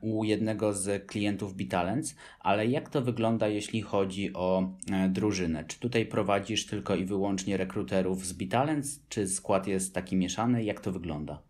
u 0.00 0.24
jednego 0.24 0.72
z 0.72 1.06
klientów 1.06 1.54
Bitalens, 1.54 2.14
ale 2.40 2.66
jak 2.66 2.88
to 2.88 3.02
wygląda, 3.02 3.48
jeśli 3.48 3.82
chodzi 3.82 4.32
o 4.34 4.72
e, 4.92 5.08
drużynę? 5.08 5.64
Czy 5.64 5.80
tutaj 5.80 6.06
prowadzisz 6.06 6.66
tylko 6.66 6.94
i 6.94 7.04
wyłącznie 7.04 7.56
rekruterów 7.56 8.26
z 8.26 8.32
Bitalens, 8.32 9.00
czy 9.08 9.28
skład 9.28 9.66
jest 9.66 9.94
taki 9.94 10.16
mieszany? 10.16 10.64
Jak 10.64 10.80
to 10.80 10.92
wygląda? 10.92 11.42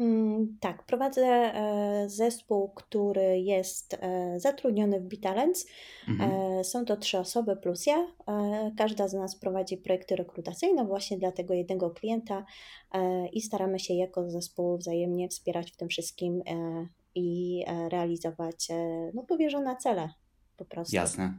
Mm, 0.00 0.56
tak, 0.60 0.82
prowadzę 0.82 1.22
e, 1.22 2.04
zespół, 2.08 2.68
który 2.68 3.40
jest 3.40 3.98
zatrudniony 4.36 5.00
w 5.00 5.04
Bitalens. 5.04 5.66
Mhm. 6.08 6.64
Są 6.64 6.84
to 6.84 6.96
trzy 6.96 7.18
osoby 7.18 7.56
plus 7.56 7.86
ja. 7.86 8.06
Każda 8.78 9.08
z 9.08 9.14
nas 9.14 9.36
prowadzi 9.36 9.76
projekty 9.76 10.16
rekrutacyjne 10.16 10.84
właśnie 10.84 11.18
dla 11.18 11.32
tego 11.32 11.54
jednego 11.54 11.90
klienta 11.90 12.44
i 13.32 13.40
staramy 13.40 13.78
się 13.78 13.94
jako 13.94 14.30
zespół 14.30 14.78
wzajemnie 14.78 15.28
wspierać 15.28 15.70
w 15.72 15.76
tym 15.76 15.88
wszystkim 15.88 16.42
i 17.16 17.64
e, 17.66 17.88
realizować 17.88 18.70
e, 18.70 19.10
no, 19.14 19.22
powierzone 19.22 19.76
cele 19.76 20.08
po 20.56 20.64
prostu. 20.64 20.96
Jasne. 20.96 21.34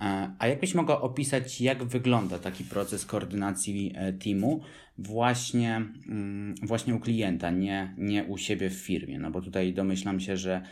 E, 0.00 0.34
a 0.38 0.46
jakbyś 0.46 0.74
mogła 0.74 1.00
opisać, 1.00 1.60
jak 1.60 1.84
wygląda 1.84 2.38
taki 2.38 2.64
proces 2.64 3.06
koordynacji 3.06 3.94
teamu 4.24 4.60
właśnie, 4.98 5.76
mm, 5.76 6.54
właśnie 6.62 6.94
u 6.94 7.00
klienta, 7.00 7.50
nie, 7.50 7.94
nie 7.98 8.24
u 8.24 8.38
siebie 8.38 8.70
w 8.70 8.74
firmie? 8.74 9.18
No 9.18 9.30
bo 9.30 9.40
tutaj 9.40 9.74
domyślam 9.74 10.20
się, 10.20 10.36
że 10.36 10.62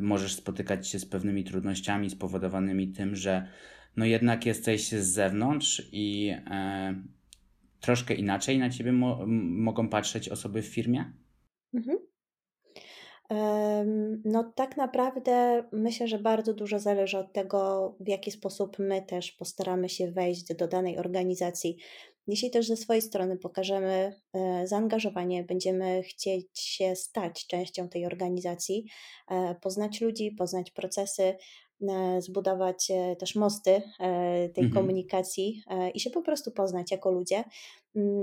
możesz 0.00 0.34
spotykać 0.34 0.88
się 0.88 0.98
z 0.98 1.06
pewnymi 1.06 1.44
trudnościami 1.44 2.10
spowodowanymi 2.10 2.88
tym, 2.88 3.16
że 3.16 3.48
no 3.96 4.04
jednak 4.04 4.46
jesteś 4.46 4.88
z 4.88 5.06
zewnątrz 5.06 5.88
i 5.92 6.34
troszkę 7.80 8.14
inaczej 8.14 8.58
na 8.58 8.70
ciebie 8.70 8.92
mo 8.92 9.26
mogą 9.26 9.88
patrzeć 9.88 10.28
osoby 10.28 10.62
w 10.62 10.66
firmie? 10.66 11.12
Mhm. 11.74 11.98
No, 14.24 14.52
tak 14.54 14.76
naprawdę 14.76 15.64
myślę, 15.72 16.08
że 16.08 16.18
bardzo 16.18 16.54
dużo 16.54 16.78
zależy 16.78 17.18
od 17.18 17.32
tego, 17.32 17.94
w 18.00 18.08
jaki 18.08 18.30
sposób 18.30 18.78
my 18.78 19.02
też 19.02 19.32
postaramy 19.32 19.88
się 19.88 20.10
wejść 20.10 20.54
do 20.54 20.68
danej 20.68 20.98
organizacji. 20.98 21.76
Jeśli 22.26 22.50
też 22.50 22.66
ze 22.66 22.76
swojej 22.76 23.02
strony 23.02 23.36
pokażemy 23.36 24.20
e, 24.32 24.66
zaangażowanie, 24.66 25.44
będziemy 25.44 26.02
chcieć 26.02 26.60
się 26.60 26.96
stać 26.96 27.46
częścią 27.46 27.88
tej 27.88 28.06
organizacji, 28.06 28.86
e, 29.30 29.54
poznać 29.54 30.00
ludzi, 30.00 30.32
poznać 30.38 30.70
procesy, 30.70 31.36
e, 31.88 32.22
zbudować 32.22 32.92
też 33.18 33.34
mosty 33.34 33.82
tej 34.54 34.64
mhm. 34.64 34.72
komunikacji 34.72 35.62
i 35.94 36.00
się 36.00 36.10
po 36.10 36.22
prostu 36.22 36.50
poznać 36.50 36.90
jako 36.90 37.10
ludzie, 37.10 37.44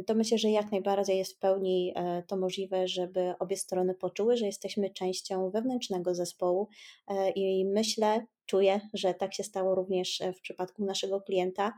to 0.08 0.16
myślę, 0.16 0.38
że 0.38 0.50
jak 0.50 0.72
najbardziej 0.72 1.18
jest 1.18 1.36
w 1.36 1.40
pełni 1.40 1.94
e, 1.96 2.24
to 2.28 2.38
możliwe, 2.38 2.88
żeby 2.88 3.34
obie 3.40 3.58
strony 3.58 3.96
poczuły, 3.96 4.38
że 4.38 4.46
jesteśmy 4.46 4.90
częścią 4.90 5.50
wewnętrznego 5.50 6.16
zespołu 6.16 6.68
e, 7.08 7.30
i 7.30 7.66
myślę, 7.66 8.26
czuję, 8.46 8.82
że 8.94 9.14
tak 9.14 9.34
się 9.34 9.44
stało 9.44 9.76
również 9.76 10.22
e, 10.22 10.34
w 10.34 10.42
przypadku 10.42 10.86
naszego 10.86 11.22
klienta. 11.22 11.74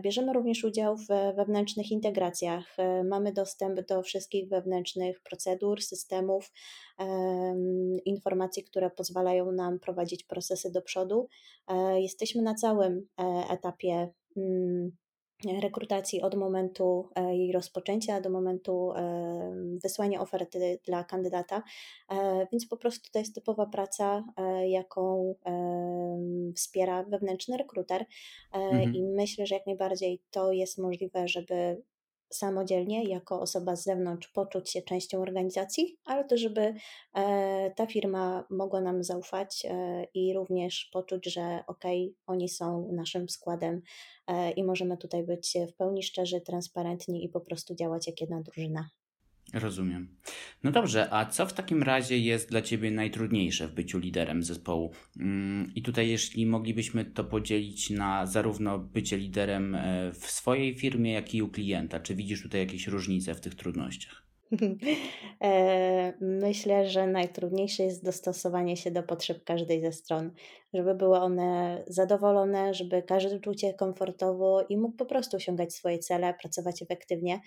Bierzemy 0.00 0.32
również 0.32 0.64
udział 0.64 0.96
w 0.96 1.06
wewnętrznych 1.36 1.90
integracjach. 1.90 2.76
Mamy 3.04 3.32
dostęp 3.32 3.80
do 3.80 4.02
wszystkich 4.02 4.48
wewnętrznych 4.48 5.20
procedur, 5.20 5.82
systemów, 5.82 6.52
informacji, 8.04 8.64
które 8.64 8.90
pozwalają 8.90 9.52
nam 9.52 9.78
prowadzić 9.78 10.24
procesy 10.24 10.72
do 10.72 10.82
przodu. 10.82 11.28
Jesteśmy 11.96 12.42
na 12.42 12.54
całym 12.54 13.08
etapie 13.50 14.08
mm, 14.36 14.92
rekrutacji 15.60 16.22
od 16.22 16.34
momentu 16.34 17.08
e, 17.14 17.36
jej 17.36 17.52
rozpoczęcia 17.52 18.20
do 18.20 18.30
momentu 18.30 18.92
e, 18.92 19.54
wysłania 19.82 20.20
oferty 20.20 20.78
dla 20.86 21.04
kandydata, 21.04 21.62
e, 22.10 22.46
więc 22.52 22.66
po 22.66 22.76
prostu 22.76 23.10
to 23.12 23.18
jest 23.18 23.34
typowa 23.34 23.66
praca, 23.66 24.24
jaką 24.68 25.34
wspiera 26.56 27.02
wewnętrzny 27.02 27.56
rekruter 27.56 28.04
mhm. 28.52 28.94
i 28.94 29.02
myślę, 29.02 29.46
że 29.46 29.54
jak 29.54 29.66
najbardziej 29.66 30.22
to 30.30 30.52
jest 30.52 30.78
możliwe, 30.78 31.28
żeby 31.28 31.82
samodzielnie, 32.36 33.04
jako 33.04 33.40
osoba 33.40 33.76
z 33.76 33.84
zewnątrz, 33.84 34.28
poczuć 34.28 34.70
się 34.70 34.82
częścią 34.82 35.22
organizacji, 35.22 35.96
ale 36.04 36.24
to, 36.24 36.36
żeby 36.36 36.74
ta 37.76 37.86
firma 37.86 38.44
mogła 38.50 38.80
nam 38.80 39.04
zaufać 39.04 39.66
i 40.14 40.34
również 40.34 40.90
poczuć, 40.92 41.32
że 41.32 41.64
ok, 41.66 41.84
oni 42.26 42.48
są 42.48 42.88
naszym 42.92 43.28
składem 43.28 43.82
E, 44.26 44.50
i 44.50 44.64
możemy 44.64 44.96
tutaj 44.96 45.22
być 45.22 45.56
w 45.68 45.76
pełni 45.76 46.02
szczerzy, 46.02 46.40
transparentni 46.40 47.24
i 47.24 47.28
po 47.28 47.40
prostu 47.40 47.74
działać 47.74 48.06
jak 48.06 48.20
jedna 48.20 48.40
drużyna. 48.40 48.88
Rozumiem. 49.52 50.08
No 50.62 50.70
dobrze, 50.70 51.08
a 51.12 51.26
co 51.26 51.46
w 51.46 51.52
takim 51.52 51.82
razie 51.82 52.18
jest 52.18 52.50
dla 52.50 52.62
Ciebie 52.62 52.90
najtrudniejsze 52.90 53.68
w 53.68 53.74
byciu 53.74 53.98
liderem 53.98 54.42
zespołu? 54.42 54.92
Mm, 55.20 55.72
I 55.74 55.82
tutaj, 55.82 56.08
jeśli 56.08 56.46
moglibyśmy 56.46 57.04
to 57.04 57.24
podzielić 57.24 57.90
na 57.90 58.26
zarówno 58.26 58.78
bycie 58.78 59.16
liderem 59.16 59.74
e, 59.74 60.12
w 60.12 60.26
swojej 60.26 60.74
firmie, 60.74 61.12
jak 61.12 61.34
i 61.34 61.42
u 61.42 61.48
klienta, 61.48 62.00
czy 62.00 62.14
widzisz 62.14 62.42
tutaj 62.42 62.60
jakieś 62.60 62.86
różnice 62.86 63.34
w 63.34 63.40
tych 63.40 63.54
trudnościach? 63.54 64.24
E, 65.44 66.12
myślę, 66.20 66.86
że 66.90 67.06
najtrudniejsze 67.06 67.82
jest 67.82 68.04
dostosowanie 68.04 68.76
się 68.76 68.90
do 68.90 69.02
potrzeb 69.02 69.44
każdej 69.44 69.80
ze 69.80 69.92
stron, 69.92 70.30
żeby 70.74 70.94
były 70.94 71.18
one 71.18 71.84
zadowolone, 71.86 72.74
żeby 72.74 73.02
każdy 73.02 73.40
czuł 73.40 73.58
się 73.58 73.74
komfortowo 73.74 74.62
i 74.68 74.76
mógł 74.76 74.96
po 74.96 75.06
prostu 75.06 75.36
osiągać 75.36 75.74
swoje 75.74 75.98
cele, 75.98 76.34
pracować 76.42 76.82
efektywnie. 76.82 77.40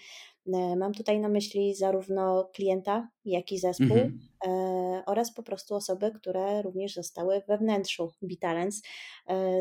E, 0.53 0.75
mam 0.75 0.93
tutaj 0.93 1.19
na 1.19 1.29
myśli 1.29 1.75
zarówno 1.75 2.49
klienta, 2.53 3.09
jak 3.25 3.51
i 3.51 3.59
zespół 3.59 3.97
mhm. 3.97 4.19
E, 4.47 5.03
oraz 5.05 5.33
po 5.33 5.43
prostu 5.43 5.75
osoby, 5.75 6.11
które 6.11 6.61
również 6.61 6.93
zostały 6.93 7.41
we 7.47 7.57
wnętrzu 7.57 8.11
Bitalens, 8.23 8.81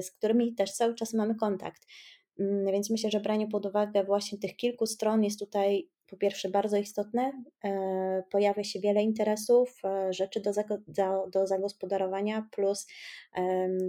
z 0.02 0.10
którymi 0.10 0.54
też 0.54 0.72
cały 0.72 0.94
czas 0.94 1.14
mamy 1.14 1.34
kontakt. 1.34 1.82
Mm, 2.40 2.72
więc 2.72 2.90
myślę, 2.90 3.10
że 3.10 3.20
branie 3.20 3.48
pod 3.48 3.66
uwagę 3.66 4.04
właśnie 4.04 4.38
tych 4.38 4.56
kilku 4.56 4.86
stron 4.86 5.24
jest 5.24 5.38
tutaj 5.38 5.88
po 6.06 6.16
pierwsze 6.16 6.48
bardzo 6.48 6.76
istotne. 6.76 7.42
E, 7.64 8.22
pojawia 8.30 8.64
się 8.64 8.80
wiele 8.80 9.02
interesów, 9.02 9.80
e, 9.84 10.12
rzeczy 10.12 10.40
do, 10.40 10.52
do, 10.88 11.28
do 11.30 11.46
zagospodarowania, 11.46 12.48
plus 12.52 12.86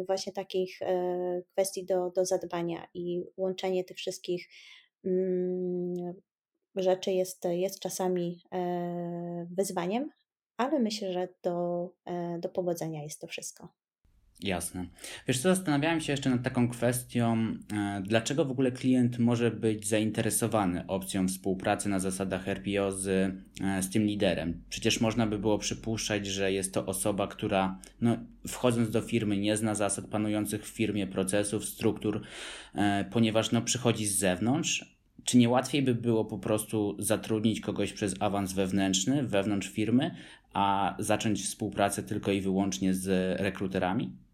właśnie 0.08 0.34
takich 0.34 0.82
e, 0.82 1.42
kwestii 1.52 1.86
do, 1.86 2.12
do 2.12 2.26
zadbania 2.26 2.88
i 2.94 3.24
łączenie 3.38 3.84
tych 3.84 3.98
wszystkich 3.98 4.50
mm, 5.06 6.14
rzeczy 6.76 7.12
jest, 7.12 7.46
jest 7.46 7.80
czasami 7.80 8.42
wyzwaniem, 9.58 10.10
ale 10.58 10.80
myślę, 10.80 11.14
że 11.14 11.28
do, 11.44 11.90
do 12.40 12.50
pogodzenia 12.50 13.04
jest 13.04 13.22
to 13.22 13.28
wszystko. 13.28 13.70
Jasne. 14.44 14.86
Wiesz 15.28 15.40
co, 15.40 15.56
zastanawiałem 15.56 16.02
się 16.02 16.14
jeszcze 16.14 16.30
nad 16.30 16.44
taką 16.44 16.70
kwestią, 16.70 17.56
e, 17.74 18.02
dlaczego 18.06 18.46
w 18.46 18.52
ogóle 18.52 18.72
klient 18.72 19.20
może 19.20 19.52
być 19.52 19.88
zainteresowany 19.88 20.88
opcją 20.88 21.28
współpracy 21.28 21.90
na 21.90 22.00
zasadach 22.00 22.48
RPO 22.48 22.92
z, 22.92 23.08
e, 23.62 23.84
z 23.84 23.90
tym 23.90 24.06
liderem. 24.06 24.62
Przecież 24.70 25.02
można 25.02 25.28
by 25.28 25.40
było 25.40 25.58
przypuszczać, 25.58 26.28
że 26.28 26.52
jest 26.52 26.74
to 26.74 26.86
osoba, 26.86 27.28
która 27.28 27.80
no, 28.02 28.18
wchodząc 28.48 28.90
do 28.90 29.02
firmy 29.02 29.38
nie 29.38 29.58
zna 29.58 29.76
zasad 29.76 30.06
panujących 30.06 30.66
w 30.66 30.70
firmie 30.70 31.08
procesów, 31.08 31.66
struktur, 31.66 32.22
e, 32.76 33.06
ponieważ 33.12 33.52
no, 33.52 33.62
przychodzi 33.62 34.06
z 34.06 34.18
zewnątrz, 34.18 34.98
czy 35.24 35.38
nie 35.38 35.50
łatwiej 35.50 35.82
by 35.82 35.96
było 35.96 36.26
po 36.26 36.38
prostu 36.38 36.96
zatrudnić 37.00 37.62
kogoś 37.62 37.94
przez 37.94 38.16
awans 38.20 38.54
wewnętrzny, 38.54 39.24
wewnątrz 39.24 39.70
firmy, 39.70 40.12
a 40.54 40.96
zacząć 41.00 41.44
współpracę 41.44 42.04
tylko 42.04 42.32
i 42.32 42.42
wyłącznie 42.42 42.94
z 42.94 43.40
rekruterami? 43.42 44.27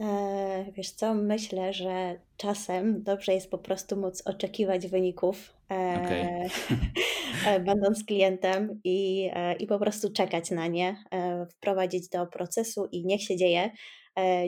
E, 0.00 0.72
wiesz 0.72 0.90
co, 0.90 1.14
myślę, 1.14 1.72
że 1.72 2.20
czasem 2.36 3.02
dobrze 3.02 3.34
jest 3.34 3.50
po 3.50 3.58
prostu 3.58 3.96
móc 3.96 4.22
oczekiwać 4.26 4.86
wyników, 4.86 5.54
okay. 5.64 6.48
E, 7.46 7.60
będąc 7.60 8.04
klientem 8.04 8.80
i, 8.84 9.30
e, 9.32 9.56
i 9.56 9.66
po 9.66 9.78
prostu 9.78 10.12
czekać 10.12 10.50
na 10.50 10.66
nie, 10.66 11.04
wprowadzić 11.50 12.08
do 12.08 12.26
procesu 12.26 12.88
i 12.92 13.06
niech 13.06 13.22
się 13.22 13.36
dzieje. 13.36 13.70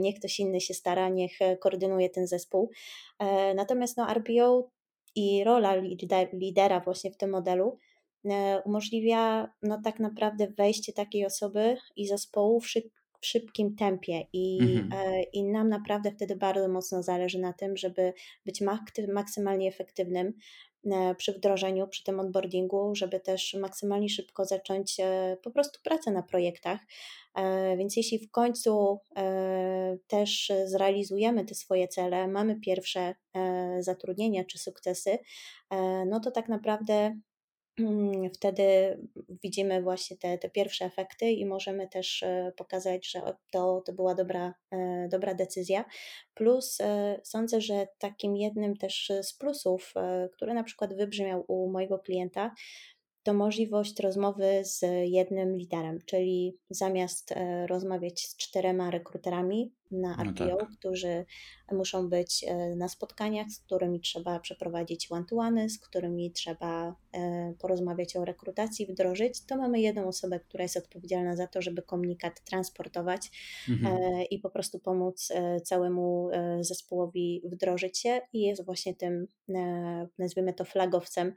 Niech 0.01 0.19
ktoś 0.19 0.41
inny 0.41 0.61
się 0.61 0.75
stara, 0.75 1.09
niech 1.09 1.33
koordynuje 1.61 2.11
ten 2.11 2.27
zespół. 2.27 2.71
Natomiast 3.55 3.97
no, 3.97 4.11
RPO 4.15 4.71
i 5.15 5.45
rola 5.45 5.75
lidera 6.33 6.81
właśnie 6.81 7.11
w 7.11 7.17
tym 7.17 7.31
modelu 7.31 7.79
umożliwia 8.65 9.53
no, 9.63 9.81
tak 9.85 10.01
naprawdę 10.01 10.47
wejście 10.47 10.93
takiej 10.93 11.27
osoby 11.27 11.77
i 11.97 12.07
zespołu 12.07 12.61
w 12.61 12.67
w 12.67 13.04
szybkim 13.27 13.77
tempie 13.77 14.27
i, 14.33 14.59
mhm. 14.63 14.93
E, 14.93 15.23
i 15.23 15.45
nam 15.45 15.69
naprawdę 15.69 16.11
wtedy 16.13 16.37
bardzo 16.37 16.69
mocno 16.69 17.03
zależy 17.03 17.39
na 17.39 17.53
tym, 17.53 17.77
żeby 17.77 18.13
być 18.47 18.63
maksymalnie 19.09 19.69
efektywnym 19.69 20.33
e, 20.93 21.15
przy 21.15 21.33
wdrożeniu, 21.33 21.89
przy 21.89 22.05
tym 22.05 22.21
onboardingu, 22.21 22.95
żeby 22.95 23.21
też 23.21 23.55
maksymalnie 23.55 24.09
szybko 24.09 24.45
zacząć 24.45 25.01
e, 25.01 25.37
po 25.43 25.51
prostu 25.51 25.81
pracę 25.83 26.11
na 26.11 26.23
projektach. 26.23 26.81
Więc 27.79 27.97
jeśli 27.97 28.19
w 28.19 28.31
końcu 28.31 29.01
też 30.07 30.53
zrealizujemy 30.65 31.45
te 31.45 31.55
swoje 31.55 31.89
cele, 31.89 32.29
mamy 32.29 32.61
pierwsze 32.61 33.15
zatrudnienia 33.81 34.45
czy 34.45 34.59
sukcesy, 34.59 35.19
no 36.07 36.21
to 36.21 36.31
tak 36.31 36.49
naprawdę 36.49 37.17
wtedy 38.35 38.99
widzimy 39.43 39.83
właśnie 39.83 40.17
te, 40.17 40.39
te 40.39 40.51
pierwsze 40.51 40.85
efekty 40.85 41.31
i 41.31 41.47
możemy 41.47 41.89
też 41.89 42.23
e, 42.23 42.53
pokazać, 42.57 43.11
że 43.11 43.21
to, 43.53 43.83
to 43.87 43.93
była 43.93 44.15
dobra, 44.15 44.55
e, 44.71 45.09
dobra 45.09 45.35
decyzja. 45.35 45.85
Plus 46.35 46.81
e, 46.81 47.21
sądzę, 47.25 47.61
że 47.61 47.89
takim 47.99 48.37
jednym 48.37 48.77
też 48.77 49.13
z 49.23 49.35
plusów, 49.35 49.95
który 50.33 50.55
na 50.55 50.65
przykład 50.65 50.95
wybrzmiał 50.95 51.45
u 51.49 51.71
mojego 51.71 51.99
klienta, 51.99 52.55
to 53.23 53.35
możliwość 53.35 54.01
rozmowy 54.01 54.61
z 54.65 54.81
jednym 55.05 55.57
liderem, 55.57 55.99
czyli 56.07 56.59
zamiast 56.71 57.35
rozmawiać 57.67 58.21
z 58.21 58.37
czterema 58.37 58.91
rekruterami 58.91 59.73
na 59.91 60.17
RPO, 60.25 60.45
no 60.45 60.57
tak. 60.57 60.71
którzy 60.71 61.25
muszą 61.73 62.09
być 62.09 62.45
e, 62.49 62.77
na 62.77 62.89
spotkaniach, 62.89 63.51
z 63.51 63.59
którymi 63.59 64.01
trzeba 64.01 64.41
przeprowadzić 64.41 65.13
one-to-one, 65.13 65.69
z 65.69 65.79
którymi 65.79 66.33
trzeba 66.33 66.95
e, 67.13 67.55
porozmawiać 67.59 68.17
o 68.17 68.25
rekrutacji, 68.25 68.87
wdrożyć, 68.87 69.47
to 69.47 69.57
mamy 69.57 69.81
jedną 69.81 70.09
osobę, 70.09 70.41
która 70.41 70.63
jest 70.63 70.77
odpowiedzialna 70.77 71.37
za 71.37 71.47
to, 71.47 71.63
żeby 71.63 71.83
komunikat 71.83 72.45
transportować 72.45 73.31
mhm. 73.69 74.25
i 74.31 74.39
po 74.39 74.51
prostu 74.51 74.79
pomóc 74.79 75.33
całemu 75.65 76.31
zespołowi 76.61 77.43
wdrożyć 77.45 77.99
się 77.99 78.21
i 78.33 78.41
jest 78.41 78.65
właśnie 78.65 78.95
tym, 78.95 79.27
nazwijmy 80.19 80.55
to 80.55 80.65
flagowcem, 80.65 81.35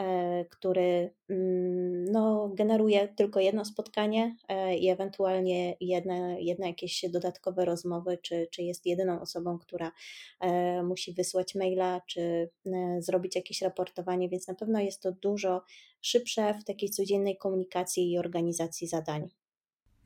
E, 0.00 0.44
który 0.44 1.14
mm, 1.30 2.04
no, 2.04 2.48
generuje 2.54 3.08
tylko 3.08 3.40
jedno 3.40 3.64
spotkanie 3.64 4.36
e, 4.48 4.76
i 4.76 4.88
ewentualnie 4.88 5.76
jedne, 5.80 6.42
jedne 6.42 6.66
jakieś 6.66 7.04
dodatkowe 7.12 7.64
rozmowy, 7.64 7.85
czy, 8.22 8.48
czy 8.50 8.62
jest 8.62 8.86
jedyną 8.86 9.20
osobą, 9.20 9.58
która 9.58 9.92
e, 10.40 10.82
musi 10.82 11.12
wysłać 11.12 11.54
maila, 11.54 12.00
czy 12.06 12.50
zrobić 12.98 13.36
jakieś 13.36 13.62
raportowanie, 13.62 14.28
więc 14.28 14.48
na 14.48 14.54
pewno 14.54 14.80
jest 14.80 15.02
to 15.02 15.12
dużo 15.12 15.62
szybsze 16.00 16.54
w 16.54 16.64
takiej 16.64 16.90
codziennej 16.90 17.36
komunikacji 17.36 18.12
i 18.12 18.18
organizacji 18.18 18.86
zadań. 18.88 19.28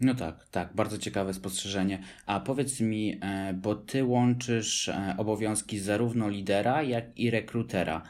No 0.01 0.15
tak, 0.15 0.49
tak, 0.49 0.75
bardzo 0.75 0.99
ciekawe 0.99 1.35
spostrzeżenie. 1.35 2.03
A 2.27 2.41
powiedz 2.41 2.81
mi, 2.81 3.21
bo 3.55 3.75
ty 3.75 4.05
łączysz 4.05 4.91
obowiązki 5.19 5.79
zarówno 5.79 6.29
lidera, 6.29 6.83
jak 6.83 7.19
i 7.19 7.31
rekrutera. 7.31 8.03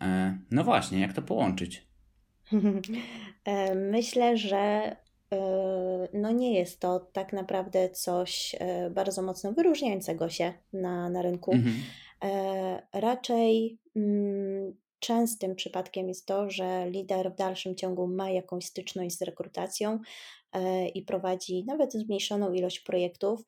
E, 0.00 0.38
no 0.50 0.64
właśnie, 0.64 1.00
jak 1.00 1.12
to 1.12 1.22
połączyć? 1.22 1.82
E, 3.44 3.74
myślę, 3.74 4.36
że 4.36 4.56
e, 4.56 4.96
no 6.12 6.30
nie 6.32 6.58
jest 6.58 6.80
to 6.80 7.00
tak 7.12 7.32
naprawdę 7.32 7.90
coś 7.90 8.56
bardzo 8.90 9.22
mocno 9.22 9.52
wyróżniającego 9.52 10.28
się 10.28 10.52
na, 10.72 11.10
na 11.10 11.22
rynku. 11.22 11.52
Mhm. 11.52 11.74
Raczej 12.92 13.78
mm, 13.96 14.76
częstym 14.98 15.54
przypadkiem 15.54 16.08
jest 16.08 16.26
to, 16.26 16.50
że 16.50 16.90
lider 16.90 17.32
w 17.32 17.36
dalszym 17.36 17.74
ciągu 17.74 18.06
ma 18.06 18.30
jakąś 18.30 18.66
styczność 18.66 19.18
z 19.18 19.22
rekrutacją 19.22 19.98
i 20.94 21.02
prowadzi 21.02 21.64
nawet 21.64 21.92
zmniejszoną 21.92 22.52
ilość 22.52 22.80
projektów. 22.80 23.40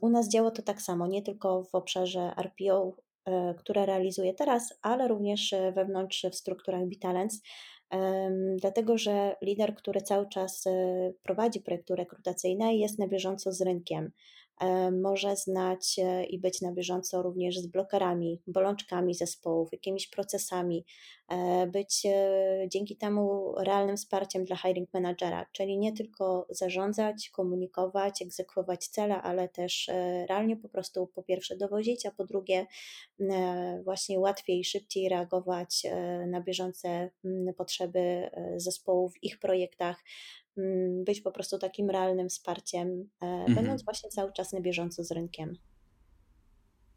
U 0.00 0.08
nas 0.08 0.28
działa 0.28 0.50
to 0.50 0.62
tak 0.62 0.82
samo, 0.82 1.06
nie 1.06 1.22
tylko 1.22 1.64
w 1.64 1.74
obszarze 1.74 2.32
RPO, 2.36 2.96
E, 3.24 3.54
które 3.54 3.86
realizuję 3.86 4.34
teraz, 4.34 4.78
ale 4.82 5.08
również 5.08 5.52
e, 5.52 5.72
wewnątrz 5.72 6.26
w 6.32 6.34
strukturach 6.34 6.86
Bitalens, 6.86 7.42
dlatego 8.56 8.98
że 8.98 9.36
lider, 9.42 9.74
który 9.74 10.00
cały 10.00 10.28
czas 10.28 10.66
e, 10.66 10.70
prowadzi 11.22 11.60
projekty 11.60 11.96
rekrutacyjne, 11.96 12.74
jest 12.74 12.98
na 12.98 13.08
bieżąco 13.08 13.52
z 13.52 13.60
rynkiem. 13.60 14.10
E, 14.60 14.90
może 14.90 15.36
znać 15.36 15.98
e, 15.98 16.24
i 16.24 16.38
być 16.38 16.60
na 16.60 16.72
bieżąco 16.72 17.22
również 17.22 17.58
z 17.58 17.66
blokerami, 17.66 18.42
bolączkami 18.46 19.14
zespołów, 19.14 19.72
jakimiś 19.72 20.08
procesami, 20.08 20.84
e, 21.28 21.66
być 21.66 22.06
dzięki 22.68 22.96
temu 22.96 23.54
realnym 23.58 23.96
wsparciem 23.96 24.44
dla 24.44 24.56
hiring 24.56 24.94
managera, 24.94 25.46
czyli 25.52 25.78
nie 25.78 25.92
tylko 25.92 26.46
zarządzać, 26.50 27.30
komunikować, 27.30 28.22
egzekwować 28.22 28.88
cele, 28.88 29.22
ale 29.22 29.48
też 29.48 29.90
realnie 30.28 30.56
po 30.56 30.68
prostu 30.68 31.06
po 31.06 31.22
pierwsze 31.22 31.56
dowozić, 31.56 32.06
a 32.06 32.10
po 32.10 32.24
drugie 32.24 32.66
właśnie 33.84 34.20
łatwiej 34.20 34.64
szybciej 34.64 35.08
reagować 35.08 35.82
na 36.26 36.40
bieżące 36.40 37.10
potrzeby 37.56 38.30
zespołów 38.56 39.14
w 39.14 39.24
ich 39.24 39.38
projektach, 39.38 40.02
Mm, 40.49 40.49
być 41.04 41.20
po 41.20 41.32
prostu 41.32 41.58
takim 41.58 41.90
realnym 41.90 42.28
wsparciem, 42.28 43.08
e, 43.22 43.26
mhm. 43.26 43.54
będąc 43.54 43.84
właśnie 43.84 44.10
cały 44.10 44.32
czas 44.32 44.52
na 44.52 44.60
bieżąco 44.60 45.04
z 45.04 45.10
rynkiem. 45.10 45.56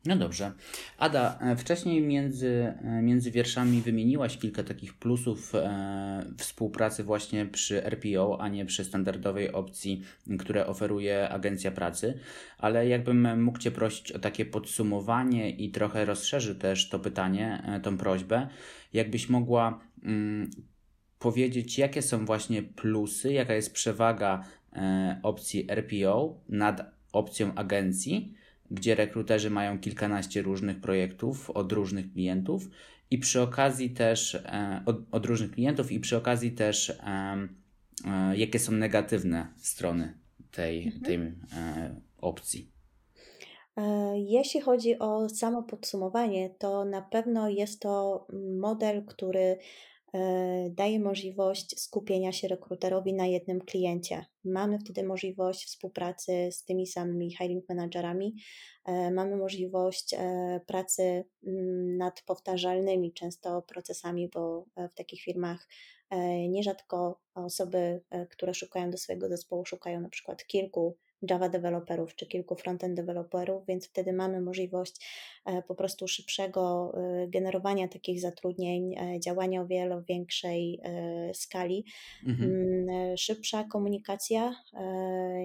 No 0.06 0.16
dobrze. 0.16 0.52
Ada, 0.98 1.40
e, 1.42 1.56
wcześniej 1.56 2.02
między, 2.02 2.74
e, 2.84 3.02
między 3.02 3.32
wierszami 3.32 3.82
wymieniłaś 3.82 4.38
kilka 4.38 4.64
takich 4.64 4.94
plusów 4.94 5.56
e, 5.56 6.26
współpracy 6.38 7.04
właśnie 7.04 7.46
przy 7.46 7.84
RPO, 7.84 8.42
a 8.42 8.50
nie 8.50 8.66
przy 8.66 8.86
standardowej 8.86 9.52
opcji, 9.52 10.04
które 10.40 10.68
oferuje 10.68 11.30
Agencja 11.30 11.72
Pracy, 11.72 12.20
ale 12.58 12.88
jakbym 12.88 13.44
mógł 13.44 13.60
Cię 13.60 13.72
prosić 13.72 14.12
o 14.12 14.20
takie 14.20 14.46
podsumowanie 14.46 15.50
i 15.50 15.72
trochę 15.72 16.06
rozszerzy 16.06 16.56
też 16.56 16.90
to 16.90 17.00
pytanie, 17.00 17.80
tą 17.84 17.98
prośbę, 17.98 18.48
jakbyś 18.94 19.30
mogła 19.30 19.80
mm, 20.04 20.50
powiedzieć, 21.24 21.78
jakie 21.78 22.02
są 22.02 22.26
właśnie 22.26 22.64
plusy, 22.64 23.34
jaka 23.34 23.54
jest 23.54 23.74
przewaga 23.74 24.44
e, 24.74 25.20
opcji 25.24 25.68
RPO 25.72 26.36
nad 26.50 26.82
opcją 27.14 27.56
agencji, 27.56 28.34
gdzie 28.72 28.96
rekruterzy 28.96 29.50
mają 29.50 29.80
kilkanaście 29.80 30.42
różnych 30.42 30.82
projektów 30.82 31.50
od 31.50 31.72
różnych 31.72 32.14
klientów 32.14 32.70
i 33.12 33.18
przy 33.18 33.42
okazji 33.42 33.90
też 33.90 34.36
e, 34.36 34.84
od, 34.86 34.98
od 35.12 35.26
różnych 35.26 35.52
klientów 35.52 35.92
i 35.92 36.00
przy 36.00 36.18
okazji 36.18 36.52
też 36.52 36.90
e, 36.90 37.48
jakie 38.36 38.60
są 38.60 38.72
negatywne 38.72 39.48
strony 39.58 40.18
tej, 40.52 40.86
mhm. 40.86 41.04
tej 41.04 41.20
opcji. 42.18 42.72
Jeśli 44.16 44.62
chodzi 44.62 45.00
o 45.00 45.30
samo 45.30 45.64
podsumowanie, 45.64 46.50
to 46.50 46.86
na 46.86 47.02
pewno 47.02 47.50
jest 47.50 47.82
to 47.82 48.28
model, 48.60 49.06
który 49.06 49.58
daje 50.70 51.00
możliwość 51.00 51.82
skupienia 51.82 52.32
się 52.32 52.48
rekruterowi 52.48 53.14
na 53.14 53.26
jednym 53.26 53.62
kliencie. 53.62 54.26
Mamy 54.46 54.80
wtedy 54.80 55.04
możliwość 55.04 55.66
współpracy 55.66 56.50
z 56.52 56.64
tymi 56.66 56.88
samymi 56.88 57.36
hiring 57.36 57.70
managerami, 57.70 58.36
e, 58.86 59.12
mamy 59.12 59.36
możliwość 59.36 60.14
e, 60.14 60.62
pracy 60.68 61.04
mm, 61.48 61.98
nad 61.98 62.22
powtarzalnymi 62.22 63.14
często 63.14 63.62
procesami, 63.62 64.30
bo 64.34 64.66
w 64.92 64.94
takich 64.94 65.22
firmach 65.22 65.68
nierzadko 66.50 67.22
osoby, 67.36 68.02
które 68.30 68.54
szukają 68.54 68.92
do 68.92 68.98
swojego 68.98 69.30
zespołu, 69.30 69.66
szukają 69.66 70.02
na 70.02 70.10
przykład 70.10 70.46
kilku 70.46 70.98
Java 71.30 71.50
deweloperów 71.50 72.16
czy 72.16 72.26
kilku 72.26 72.56
frontend 72.56 72.96
deweloperów, 72.96 73.66
więc 73.68 73.88
wtedy 73.88 74.14
mamy 74.14 74.42
możliwość 74.42 75.08
po 75.68 75.76
prostu 75.76 76.08
szybszego 76.08 76.94
generowania 77.28 77.88
takich 77.88 78.22
zatrudnień, 78.22 78.96
działania 79.20 79.62
o 79.62 79.68
wiele 79.68 80.04
większej 80.10 80.80
skali, 81.34 81.86
mhm. 82.28 82.52
Mm, 82.52 83.18
szybsza 83.18 83.64
komunikacja 83.64 84.56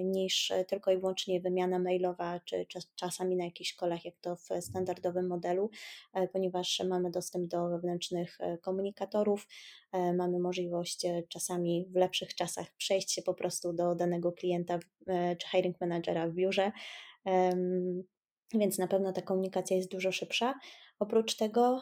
niż 0.04 0.52
tylko 0.68 0.92
i 0.92 0.98
wyłącznie 0.98 1.40
wymiana 1.40 1.78
mailowa, 1.78 2.40
czy 2.44 2.66
czasami 2.96 3.36
na 3.36 3.44
jakichś 3.44 3.72
szkolach, 3.72 4.04
jak 4.04 4.14
to 4.20 4.36
w 4.36 4.48
standardowym 4.60 5.26
modelu, 5.26 5.70
ponieważ 6.32 6.82
mamy 6.88 7.10
dostęp 7.10 7.50
do 7.50 7.68
wewnętrznych 7.68 8.38
komunikatorów, 8.62 9.46
E, 9.87 9.87
mamy 9.92 10.38
możliwość 10.38 11.04
e, 11.04 11.22
czasami 11.28 11.86
w 11.90 11.96
lepszych 11.96 12.34
czasach 12.34 12.66
przejść 12.76 13.12
się 13.12 13.22
po 13.22 13.34
prostu 13.34 13.72
do 13.72 13.94
danego 13.94 14.32
klienta 14.32 14.78
e, 15.06 15.36
czy 15.36 15.48
hiring 15.48 15.80
managera 15.80 16.28
w 16.28 16.34
biurze. 16.34 16.72
Więc 18.54 18.78
na 18.78 18.86
pewno 18.86 19.12
ta 19.12 19.22
komunikacja 19.22 19.76
jest 19.76 19.90
dużo 19.90 20.12
szybsza. 20.12 20.54
Oprócz 20.98 21.36
tego, 21.36 21.80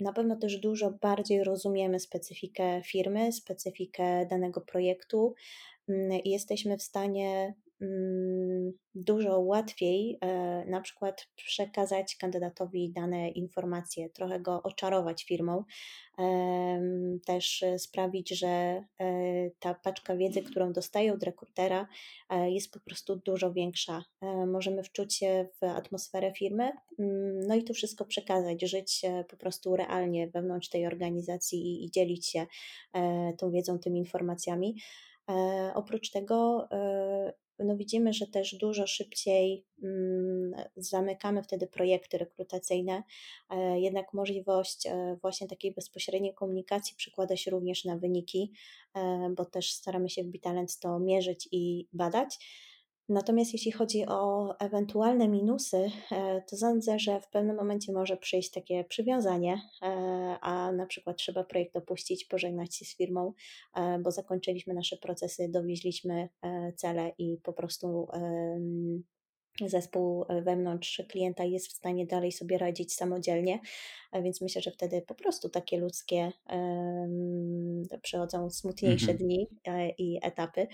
na 0.00 0.12
pewno 0.14 0.36
też 0.36 0.56
dużo 0.56 0.90
bardziej 0.90 1.44
rozumiemy 1.44 2.00
specyfikę 2.00 2.82
firmy, 2.84 3.32
specyfikę 3.32 4.26
danego 4.26 4.60
projektu 4.60 5.34
mm, 5.88 6.12
i 6.12 6.30
jesteśmy 6.30 6.78
w 6.78 6.82
stanie 6.82 7.54
Mm, 7.54 7.61
dużo 8.94 9.40
łatwiej 9.40 10.18
e, 10.20 10.64
na 10.66 10.80
przykład 10.80 11.28
przekazać 11.36 12.16
kandydatowi 12.16 12.92
dane 12.92 13.28
informacje, 13.28 14.10
trochę 14.10 14.40
go 14.40 14.62
oczarować 14.62 15.24
firmą, 15.24 15.64
też 17.26 17.64
sprawić, 17.78 18.30
że 18.30 18.48
e, 18.48 18.84
ta 19.58 19.74
paczka 19.74 20.16
wiedzy, 20.16 20.42
którą 20.42 20.72
dostaje 20.72 21.12
od 21.12 21.22
rekrutera, 21.22 21.88
e, 22.30 22.50
jest 22.50 22.72
po 22.72 22.80
prostu 22.80 23.16
dużo 23.16 23.52
większa. 23.52 24.04
Możemy 24.46 24.82
wczuć 24.82 25.14
się 25.14 25.48
w 25.60 25.64
atmosferę 25.64 26.32
firmy, 26.38 26.72
mm, 26.98 27.40
no 27.46 27.54
i 27.54 27.64
to 27.64 27.74
wszystko 27.74 28.04
przekazać, 28.04 28.62
żyć 28.62 29.02
po 29.28 29.36
prostu 29.36 29.76
realnie 29.76 30.28
wewnątrz 30.28 30.68
tej 30.68 30.86
organizacji 30.86 31.84
i 31.84 31.90
dzielić 31.90 32.28
się 32.28 32.46
tą 33.38 33.50
wiedzą, 33.50 33.78
tymi 33.78 33.98
informacjami. 33.98 34.76
Oprócz 35.74 36.10
tego 36.10 36.68
no 37.64 37.76
widzimy, 37.76 38.12
że 38.12 38.26
też 38.26 38.54
dużo 38.54 38.86
szybciej 38.86 39.64
mm, 39.82 40.54
zamykamy 40.76 41.42
wtedy 41.42 41.66
projekty 41.66 42.18
rekrutacyjne. 42.18 43.02
E, 43.50 43.80
jednak 43.80 44.12
możliwość 44.14 44.86
e, 44.86 45.16
właśnie 45.22 45.48
takiej 45.48 45.74
bezpośredniej 45.74 46.34
komunikacji 46.34 46.96
przekłada 46.96 47.36
się 47.36 47.50
również 47.50 47.84
na 47.84 47.96
wyniki, 47.96 48.52
e, 48.94 49.30
bo 49.36 49.44
też 49.44 49.72
staramy 49.72 50.10
się 50.10 50.24
w 50.24 50.26
Bitalent 50.26 50.78
to 50.78 50.98
mierzyć 50.98 51.48
i 51.52 51.88
badać. 51.92 52.38
Natomiast 53.08 53.52
jeśli 53.52 53.72
chodzi 53.72 54.06
o 54.06 54.54
ewentualne 54.58 55.28
minusy, 55.28 55.90
e, 56.12 56.42
to 56.50 56.56
sądzę, 56.56 56.98
że 56.98 57.20
w 57.20 57.28
pewnym 57.28 57.56
momencie 57.56 57.92
może 57.92 58.16
przyjść 58.16 58.50
takie 58.50 58.84
przywiązanie, 58.84 59.62
e, 59.82 59.86
a 60.40 60.72
na 60.72 60.86
przykład 60.86 61.16
trzeba 61.16 61.44
projekt 61.44 61.76
opuścić, 61.76 62.24
pożegnać 62.24 62.76
się 62.76 62.84
z 62.84 62.96
firmą, 62.96 63.32
e, 63.74 63.98
bo 63.98 64.10
zakończyliśmy 64.10 64.74
nasze 64.74 64.96
procesy, 64.96 65.48
dowieźliśmy 65.48 66.28
cele 66.76 67.12
i 67.18 67.38
po 67.42 67.52
prostu 67.52 68.08
zespół 69.66 70.24
wewnątrz 70.42 71.02
klienta 71.08 71.44
jest 71.44 71.68
w 71.68 71.72
stanie 71.72 72.06
dalej 72.06 72.32
sobie 72.32 72.58
radzić 72.58 72.94
samodzielnie, 72.94 73.60
więc 74.22 74.40
myślę, 74.40 74.62
że 74.62 74.70
wtedy 74.70 75.02
po 75.02 75.14
prostu 75.14 75.48
takie 75.48 75.78
ludzkie 75.78 76.32
um, 76.50 77.82
przychodzą 78.02 78.50
smutniejsze 78.50 79.10
mhm. 79.10 79.18
dni 79.18 79.46
i 79.98 80.18
etapy. 80.22 80.66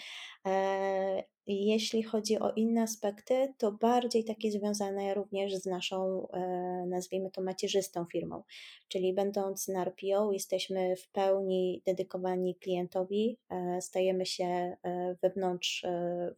Jeśli 1.51 2.03
chodzi 2.03 2.39
o 2.39 2.53
inne 2.53 2.83
aspekty, 2.83 3.55
to 3.59 3.73
bardziej 3.73 4.25
takie 4.25 4.51
związane 4.51 5.15
również 5.15 5.55
z 5.55 5.67
naszą, 5.67 6.29
e, 6.33 6.41
nazwijmy 6.89 7.31
to, 7.31 7.43
macierzystą 7.43 8.05
firmą. 8.13 8.43
Czyli 8.89 9.15
będąc 9.15 9.69
na 9.69 9.85
RPO, 9.85 10.33
jesteśmy 10.33 10.97
w 10.97 11.09
pełni 11.09 11.83
dedykowani 11.87 12.55
klientowi, 12.55 13.39
e, 13.51 13.81
stajemy 13.81 14.27
się 14.27 14.45
e, 14.45 14.77
wewnątrz, 15.23 15.87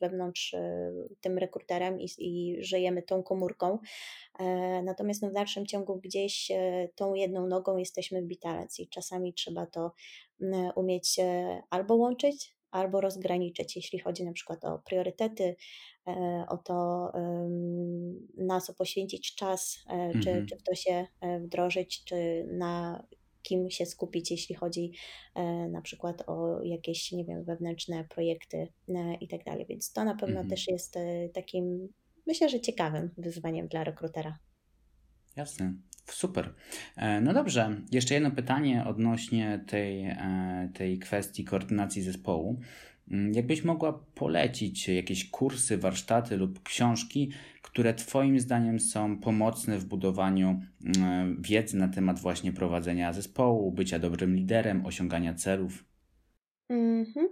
wewnątrz 0.01 0.57
tym 1.21 1.39
rekruterem 1.39 2.01
i, 2.01 2.09
i 2.19 2.65
żyjemy 2.65 3.03
tą 3.03 3.23
komórką. 3.23 3.79
Natomiast 4.83 5.23
no 5.23 5.31
w 5.31 5.33
dalszym 5.33 5.67
ciągu 5.67 5.97
gdzieś 5.97 6.53
tą 6.95 7.15
jedną 7.15 7.47
nogą 7.47 7.77
jesteśmy 7.77 8.23
w 8.23 8.27
Bitalens 8.27 8.81
i 8.81 8.89
czasami 8.89 9.35
trzeba 9.35 9.67
to 9.67 9.93
umieć 10.77 11.17
albo 11.71 11.95
łączyć, 11.95 12.55
albo 12.71 13.01
rozgraniczyć, 13.01 13.77
jeśli 13.77 13.99
chodzi 13.99 14.25
na 14.25 14.33
przykład 14.33 14.65
o 14.65 14.79
priorytety, 14.79 15.57
e, 16.07 16.45
o 16.49 16.57
to, 16.57 17.13
na 18.37 18.61
co 18.61 18.75
poświęcić 18.75 19.35
czas, 19.35 19.85
e, 19.89 20.13
czy, 20.13 20.31
mhm. 20.31 20.47
czy 20.47 20.57
w 20.57 20.63
to 20.63 20.75
się 20.75 21.07
e, 21.21 21.41
wdrożyć, 21.41 22.05
czy 22.05 22.47
na 22.53 23.05
kim 23.43 23.71
się 23.71 23.87
skupić, 23.87 24.31
jeśli 24.31 24.55
chodzi 24.55 24.93
na 25.71 25.83
przykład 25.83 26.23
o 26.27 26.63
jakieś, 26.63 27.13
nie 27.13 27.25
wiem, 27.25 27.45
wewnętrzne 27.45 28.05
projekty 28.05 28.69
i 29.21 29.29
tak 29.29 29.45
dalej. 29.45 29.67
Więc 29.69 29.93
to 29.93 30.05
na 30.05 30.15
pewno 30.15 30.41
mhm. 30.41 30.49
też 30.49 30.69
jest 30.69 30.95
takim, 31.35 31.89
myślę, 32.27 32.49
że 32.49 32.61
ciekawym 32.61 33.11
wyzwaniem 33.19 33.69
dla 33.69 33.85
rekrutera. 33.85 34.39
Jasne. 35.37 35.75
Super. 36.07 36.55
E, 36.97 37.21
no 37.21 37.33
dobrze, 37.33 37.81
jeszcze 37.93 38.15
jedno 38.15 38.31
pytanie 38.31 38.85
odnośnie 38.87 39.65
tej, 39.67 40.05
e, 40.05 40.71
tej 40.75 40.99
kwestii 40.99 41.45
koordynacji 41.45 42.03
zespołu. 42.03 42.61
Mm, 43.11 43.33
jakbyś 43.33 43.65
mogła 43.65 43.93
polecić 44.15 44.89
jakieś 44.89 45.31
kursy, 45.31 45.79
warsztaty 45.79 46.37
lub 46.37 46.63
książki, 46.63 47.31
które 47.63 47.95
Twoim 47.95 48.41
zdaniem 48.41 48.81
są 48.81 49.19
pomocne 49.19 49.79
w 49.79 49.85
budowaniu 49.85 50.61
mm, 50.99 51.43
wiedzy 51.43 51.77
na 51.77 51.89
temat 51.89 52.19
właśnie 52.19 52.53
prowadzenia 52.53 53.13
zespołu, 53.13 53.73
bycia 53.73 53.99
dobrym 53.99 54.37
liderem, 54.37 54.87
osiągania 54.87 55.35
celów? 55.35 55.85
Mhm. 56.69 57.29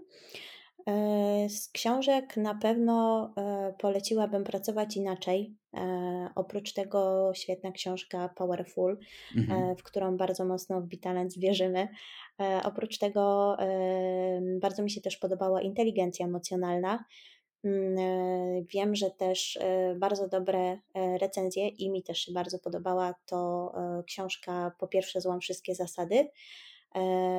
Z 1.48 1.68
książek 1.72 2.36
na 2.36 2.54
pewno 2.54 3.30
e, 3.36 3.74
poleciłabym 3.78 4.44
pracować 4.44 4.96
inaczej. 4.96 5.54
E, 5.74 6.30
oprócz 6.34 6.72
tego 6.72 7.30
świetna 7.34 7.72
książka 7.72 8.28
Powerful, 8.28 8.98
mhm. 9.36 9.76
w 9.76 9.82
którą 9.82 10.16
bardzo 10.16 10.44
mocno 10.44 10.80
w 10.80 10.86
Bitalens 10.86 11.38
wierzymy. 11.38 11.88
Oprócz 12.64 12.98
tego 12.98 13.56
bardzo 14.60 14.82
mi 14.82 14.90
się 14.90 15.00
też 15.00 15.16
podobała 15.16 15.62
inteligencja 15.62 16.26
emocjonalna. 16.26 17.04
Mm, 17.64 17.96
wiem, 18.66 18.96
że 18.96 19.10
też 19.10 19.58
bardzo 19.96 20.28
dobre 20.28 20.78
recenzje 21.20 21.68
i 21.68 21.90
mi 21.90 22.02
też 22.02 22.18
się 22.18 22.32
bardzo 22.32 22.58
podobała 22.58 23.14
to 23.26 23.72
książka 24.06 24.72
Po 24.78 24.88
pierwsze 24.88 25.20
złam 25.20 25.40
wszystkie 25.40 25.74
zasady. 25.74 26.28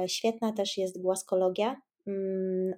Świetna 0.07 0.53
też 0.53 0.77
jest 0.77 1.01
głaskologia, 1.01 1.81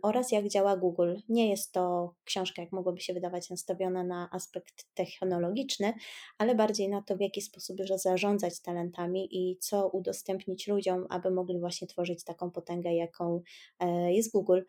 oraz 0.02 0.32
jak 0.32 0.48
działa 0.48 0.78
Google. 0.78 1.16
Nie 1.30 1.50
jest 1.50 1.72
to 1.72 2.14
książka, 2.24 2.62
jak 2.62 2.72
mogłoby 2.72 3.02
się 3.02 3.14
wydawać, 3.14 3.50
nastawiona 3.50 4.04
na 4.04 4.30
aspekt 4.32 4.86
technologiczny, 4.94 5.94
ale 6.38 6.56
bardziej 6.56 6.90
na 6.90 7.02
to, 7.02 7.18
w 7.18 7.22
jaki 7.22 7.42
sposób 7.42 7.78
zarządzać 7.96 8.62
talentami 8.62 9.28
i 9.32 9.58
co 9.58 9.90
udostępnić 9.90 10.68
ludziom, 10.68 11.06
aby 11.10 11.32
mogli 11.32 11.60
właśnie 11.60 11.88
tworzyć 11.88 12.24
taką 12.24 12.52
potęgę, 12.52 12.96
jaką 12.96 13.42
e, 13.80 14.14
jest 14.14 14.32
Google. 14.32 14.62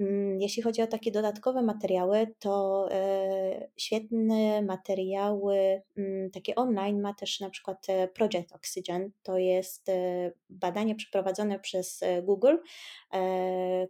Mm, 0.00 0.40
jeśli 0.40 0.62
chodzi 0.62 0.82
o 0.82 0.86
takie 0.86 1.12
dodatkowe 1.12 1.62
materiały, 1.62 2.34
to 2.38 2.88
e, 2.92 3.68
świetne 3.76 4.62
materiały, 4.62 5.82
mm, 5.96 6.30
takie 6.30 6.54
online 6.54 7.00
ma 7.00 7.14
też 7.14 7.40
na 7.40 7.50
przykład 7.50 7.86
e, 7.88 8.08
Project 8.08 8.52
Oxygen. 8.52 9.10
To 9.22 9.38
jest 9.38 9.88
e, 9.88 10.32
badanie 10.50 10.94
przeprowadzone 10.94 11.60
przez 11.60 12.00
Google, 12.22 12.56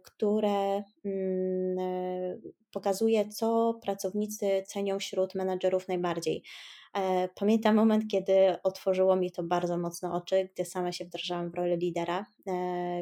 które 0.03 0.83
mm, 1.05 2.41
pokazuje, 2.71 3.27
co 3.27 3.79
pracownicy 3.83 4.63
cenią 4.67 4.99
wśród 4.99 5.35
menadżerów 5.35 5.87
najbardziej. 5.87 6.43
Pamiętam 7.35 7.75
moment, 7.75 8.03
kiedy 8.11 8.61
otworzyło 8.63 9.15
mi 9.15 9.31
to 9.31 9.43
bardzo 9.43 9.77
mocno 9.77 10.13
oczy, 10.13 10.49
gdy 10.53 10.65
sama 10.65 10.91
się 10.91 11.05
wdrażałam 11.05 11.51
w 11.51 11.55
rolę 11.55 11.77
lidera, 11.77 12.25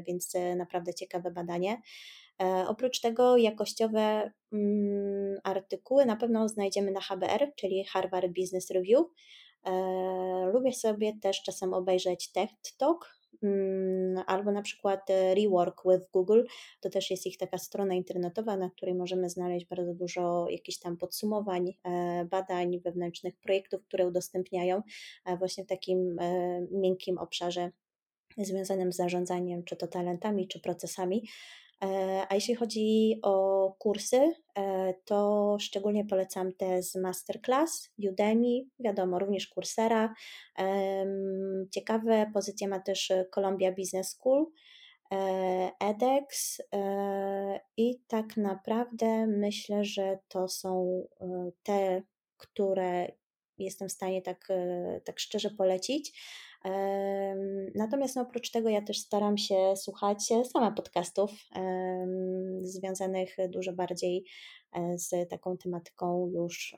więc 0.07 0.33
naprawdę 0.57 0.93
ciekawe 0.93 1.31
badanie. 1.31 1.81
E, 2.41 2.65
oprócz 2.67 2.99
tego 2.99 3.37
jakościowe 3.37 4.31
mm, 4.53 5.37
artykuły 5.43 6.05
na 6.05 6.15
pewno 6.15 6.49
znajdziemy 6.49 6.91
na 6.91 7.01
HBR, 7.01 7.51
czyli 7.55 7.83
Harvard 7.83 8.27
Business 8.27 8.71
Review. 8.71 9.05
E, 9.65 9.71
lubię 10.53 10.73
sobie 10.73 11.13
też 11.21 11.41
czasem 11.43 11.73
obejrzeć 11.73 12.31
TED 12.31 12.49
Talk, 12.77 13.17
mm, 13.43 14.23
albo 14.27 14.51
na 14.51 14.61
przykład 14.61 15.09
Rework 15.35 15.81
with 15.85 16.11
Google. 16.13 16.43
To 16.81 16.89
też 16.89 17.11
jest 17.11 17.25
ich 17.25 17.37
taka 17.37 17.57
strona 17.57 17.93
internetowa, 17.93 18.57
na 18.57 18.69
której 18.69 18.95
możemy 18.95 19.29
znaleźć 19.29 19.65
bardzo 19.65 19.93
dużo 19.93 20.47
jakichś 20.49 20.79
tam 20.79 20.97
podsumowań, 20.97 21.73
e, 21.83 22.25
badań 22.25 22.79
wewnętrznych, 22.79 23.37
projektów, 23.37 23.83
które 23.83 24.07
udostępniają 24.07 24.81
właśnie 25.39 25.63
w 25.63 25.67
takim 25.67 26.19
miękkim 26.71 27.17
obszarze 27.17 27.71
związanym 28.37 28.93
z 28.93 28.95
zarządzaniem, 28.95 29.63
czy 29.63 29.75
to 29.75 29.87
talentami, 29.87 30.47
czy 30.47 30.59
procesami. 30.59 31.23
A 32.29 32.35
jeśli 32.35 32.55
chodzi 32.55 33.19
o 33.23 33.75
kursy, 33.79 34.33
to 35.05 35.57
szczególnie 35.59 36.05
polecam 36.05 36.53
te 36.53 36.83
z 36.83 36.95
Masterclass, 36.95 37.89
Udemy, 38.09 38.65
wiadomo, 38.79 39.19
również 39.19 39.47
Coursera. 39.47 40.13
Ciekawe 41.71 42.31
pozycje 42.33 42.67
ma 42.67 42.79
też 42.79 43.13
Columbia 43.35 43.71
Business 43.71 44.09
School. 44.09 44.45
edX 45.79 46.61
i 47.77 47.99
tak 48.07 48.37
naprawdę 48.37 49.27
myślę, 49.27 49.85
że 49.85 50.19
to 50.27 50.47
są 50.47 51.03
te, 51.63 52.01
które 52.37 53.11
jestem 53.57 53.89
w 53.89 53.91
stanie 53.91 54.21
tak, 54.21 54.47
tak 55.05 55.19
szczerze 55.19 55.49
polecić. 55.49 56.21
Natomiast 57.75 58.15
no, 58.15 58.21
oprócz 58.21 58.51
tego 58.51 58.69
ja 58.69 58.81
też 58.81 58.99
staram 58.99 59.37
się 59.37 59.75
słuchać 59.75 60.23
sama 60.51 60.71
podcastów 60.71 61.31
związanych 62.61 63.35
dużo 63.49 63.73
bardziej 63.73 64.25
e, 64.73 64.97
z 64.97 65.29
taką 65.29 65.57
tematyką 65.57 66.31
już 66.33 66.75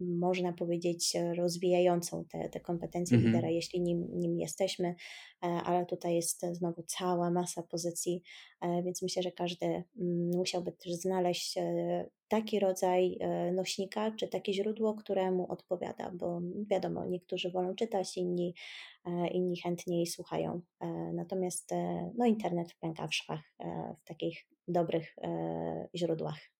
można 0.00 0.52
powiedzieć, 0.52 1.16
rozwijającą 1.36 2.24
te, 2.24 2.48
te 2.48 2.60
kompetencje 2.60 3.16
mhm. 3.16 3.34
lidera, 3.34 3.50
jeśli 3.50 3.80
nim, 3.80 4.06
nim 4.12 4.38
jesteśmy, 4.38 4.88
e, 4.88 5.46
ale 5.46 5.86
tutaj 5.86 6.14
jest 6.14 6.46
znowu 6.52 6.82
cała 6.82 7.30
masa 7.30 7.62
pozycji, 7.62 8.22
e, 8.60 8.82
więc 8.82 9.02
myślę, 9.02 9.22
że 9.22 9.32
każdy 9.32 9.66
mm, 9.66 9.84
musiałby 10.36 10.72
też 10.72 10.92
znaleźć 10.92 11.58
e, 11.58 12.08
taki 12.28 12.60
rodzaj 12.60 13.18
nośnika, 13.52 14.10
czy 14.10 14.28
takie 14.28 14.52
źródło, 14.52 14.94
któremu 14.94 15.52
odpowiada, 15.52 16.10
bo 16.14 16.40
wiadomo, 16.70 17.06
niektórzy 17.06 17.50
wolą 17.50 17.74
czytać, 17.74 18.16
inni, 18.16 18.54
inni 19.32 19.60
chętniej 19.60 20.06
słuchają. 20.06 20.60
Natomiast 21.12 21.70
no, 22.18 22.26
internet 22.26 22.74
pęka 22.80 23.06
w 23.08 23.14
szwach 23.14 23.54
w 24.00 24.08
takich 24.08 24.46
dobrych 24.68 25.16
źródłach. 25.94 26.55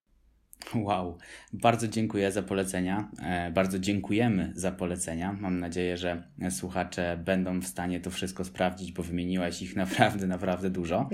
Wow, 0.74 1.18
bardzo 1.52 1.88
dziękuję 1.88 2.32
za 2.32 2.42
polecenia. 2.42 3.08
E, 3.22 3.50
bardzo 3.50 3.78
dziękujemy 3.78 4.52
za 4.54 4.72
polecenia. 4.72 5.32
Mam 5.40 5.60
nadzieję, 5.60 5.96
że 5.96 6.22
słuchacze 6.50 7.18
będą 7.24 7.60
w 7.60 7.66
stanie 7.66 8.00
to 8.00 8.10
wszystko 8.10 8.44
sprawdzić, 8.44 8.92
bo 8.92 9.02
wymieniłaś 9.02 9.62
ich 9.62 9.76
naprawdę, 9.86 10.26
naprawdę 10.26 10.70
dużo. 10.70 11.08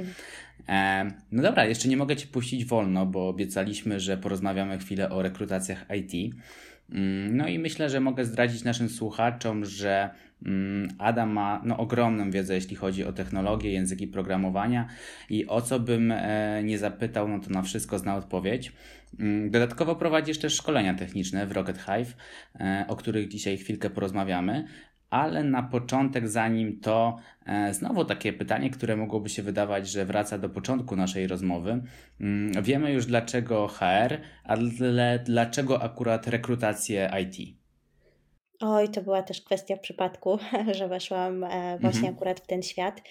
E, 0.68 1.11
no 1.33 1.42
dobra, 1.42 1.64
jeszcze 1.64 1.88
nie 1.88 1.96
mogę 1.96 2.16
Cię 2.16 2.26
puścić 2.26 2.64
wolno, 2.64 3.07
bo 3.07 3.28
obiecaliśmy, 3.28 4.00
że 4.00 4.16
porozmawiamy 4.16 4.78
chwilę 4.78 5.11
o 5.11 5.22
rekrutacjach 5.22 5.87
IT. 5.96 6.35
Mm, 6.92 7.37
no 7.37 7.48
i 7.48 7.59
myślę, 7.59 7.90
że 7.90 8.00
mogę 8.00 8.24
zdradzić 8.24 8.64
naszym 8.64 8.88
słuchaczom, 8.88 9.64
że 9.64 10.11
mm, 10.46 10.88
Adam 10.98 11.31
ma 11.31 11.62
no, 11.64 11.76
ogromną 11.76 12.31
wiedzę, 12.31 12.55
jeśli 12.55 12.76
chodzi 12.76 13.05
o 13.05 13.12
technologię, 13.12 13.72
języki 13.72 14.07
programowania 14.07 14.88
i 15.31 15.46
o 15.46 15.61
co 15.61 15.81
bym 15.81 16.12
e, 16.12 16.62
nie 16.64 16.78
zapytał, 16.78 17.28
no 17.28 17.40
to 17.40 17.50
na 17.50 17.62
wszystko 17.62 17.98
zna 17.98 18.16
odpowiedź. 18.16 18.72
Mm, 19.20 19.51
dodatkowo 19.51 19.96
prowadzisz 19.96 20.38
też 20.38 20.55
szkolenia 20.55 20.94
techniczne 20.94 21.46
w 21.46 21.53
Rocket 21.53 21.79
Hive, 21.79 22.16
e, 22.61 22.85
o 22.88 22.96
których 22.96 23.29
dzisiaj 23.29 23.59
chwilkę 23.59 23.90
porozmawiamy, 23.90 24.64
ale 25.11 25.44
na 25.44 25.62
początek, 25.62 26.29
zanim 26.29 26.81
to, 26.81 27.16
e, 27.46 27.75
znowu 27.75 28.05
takie 28.05 28.33
pytanie, 28.33 28.70
które 28.70 28.96
mogłoby 28.96 29.29
się 29.29 29.42
wydawać, 29.42 29.88
że 29.88 30.05
wraca 30.05 30.38
do 30.38 30.48
początku 30.48 30.96
naszej 30.96 31.27
rozmowy. 31.27 31.83
Mm, 32.20 32.62
wiemy 32.62 32.92
już 32.92 33.07
dlaczego 33.07 33.68
HR, 33.68 34.20
ale 34.44 35.18
dlaczego 35.25 35.83
akurat 35.83 36.27
rekrutację 36.27 37.11
IT? 37.22 37.57
Oj, 38.61 38.88
to 38.88 39.03
była 39.03 39.22
też 39.22 39.40
kwestia 39.40 39.77
przypadku, 39.77 40.38
że 40.79 40.88
weszłam 40.88 41.44
e, 41.44 41.79
właśnie 41.81 41.98
mhm. 41.98 42.14
akurat 42.14 42.40
w 42.40 42.46
ten 42.46 42.62
świat. 42.62 43.03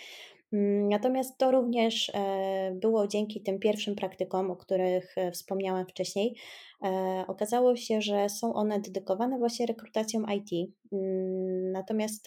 Mm, 0.53 0.89
natomiast 0.89 1.37
to 1.37 1.51
również 1.51 2.11
e, 2.13 2.71
było 2.75 3.07
dzięki 3.07 3.41
tym 3.41 3.59
pierwszym 3.59 3.95
praktykom, 3.95 4.51
o 4.51 4.55
których 4.55 5.17
e, 5.17 5.31
wspomniałam 5.31 5.85
wcześniej. 5.87 6.35
E, 6.83 7.23
okazało 7.27 7.75
się, 7.75 8.01
że 8.01 8.29
są 8.29 8.53
one 8.53 8.79
dedykowane 8.79 9.37
właśnie 9.37 9.65
rekrutacjom 9.65 10.25
IT. 10.35 10.71
Mm, 10.91 11.71
natomiast 11.71 12.25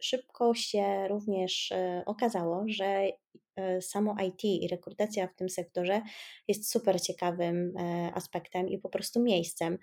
szybko 0.00 0.54
się 0.54 1.08
również 1.08 1.72
okazało, 2.06 2.64
że 2.66 3.08
samo 3.80 4.16
IT 4.26 4.44
i 4.44 4.68
rekrutacja 4.68 5.28
w 5.28 5.34
tym 5.34 5.48
sektorze 5.48 6.02
jest 6.48 6.70
super 6.70 7.00
ciekawym 7.00 7.72
aspektem 8.14 8.68
i 8.68 8.78
po 8.78 8.88
prostu 8.88 9.22
miejscem. 9.22 9.78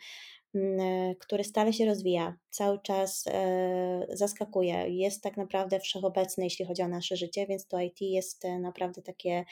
E, 0.56 1.15
który 1.20 1.44
stale 1.44 1.74
się 1.74 1.86
rozwija, 1.86 2.38
cały 2.50 2.80
czas 2.80 3.26
e, 3.28 4.08
zaskakuje, 4.10 4.89
jest 4.89 5.24
tak 5.24 5.38
naprawdę 5.38 5.80
wszechobecny, 5.80 6.44
jeśli 6.44 6.65
chodzi 6.65 6.82
o 6.82 6.88
nasze 6.88 7.15
życie, 7.15 7.46
więc 7.48 7.68
to 7.68 7.80
IT 7.80 8.02
jest 8.02 8.46
e, 8.46 8.60
naprawdę 8.60 9.02
takie 9.02 9.46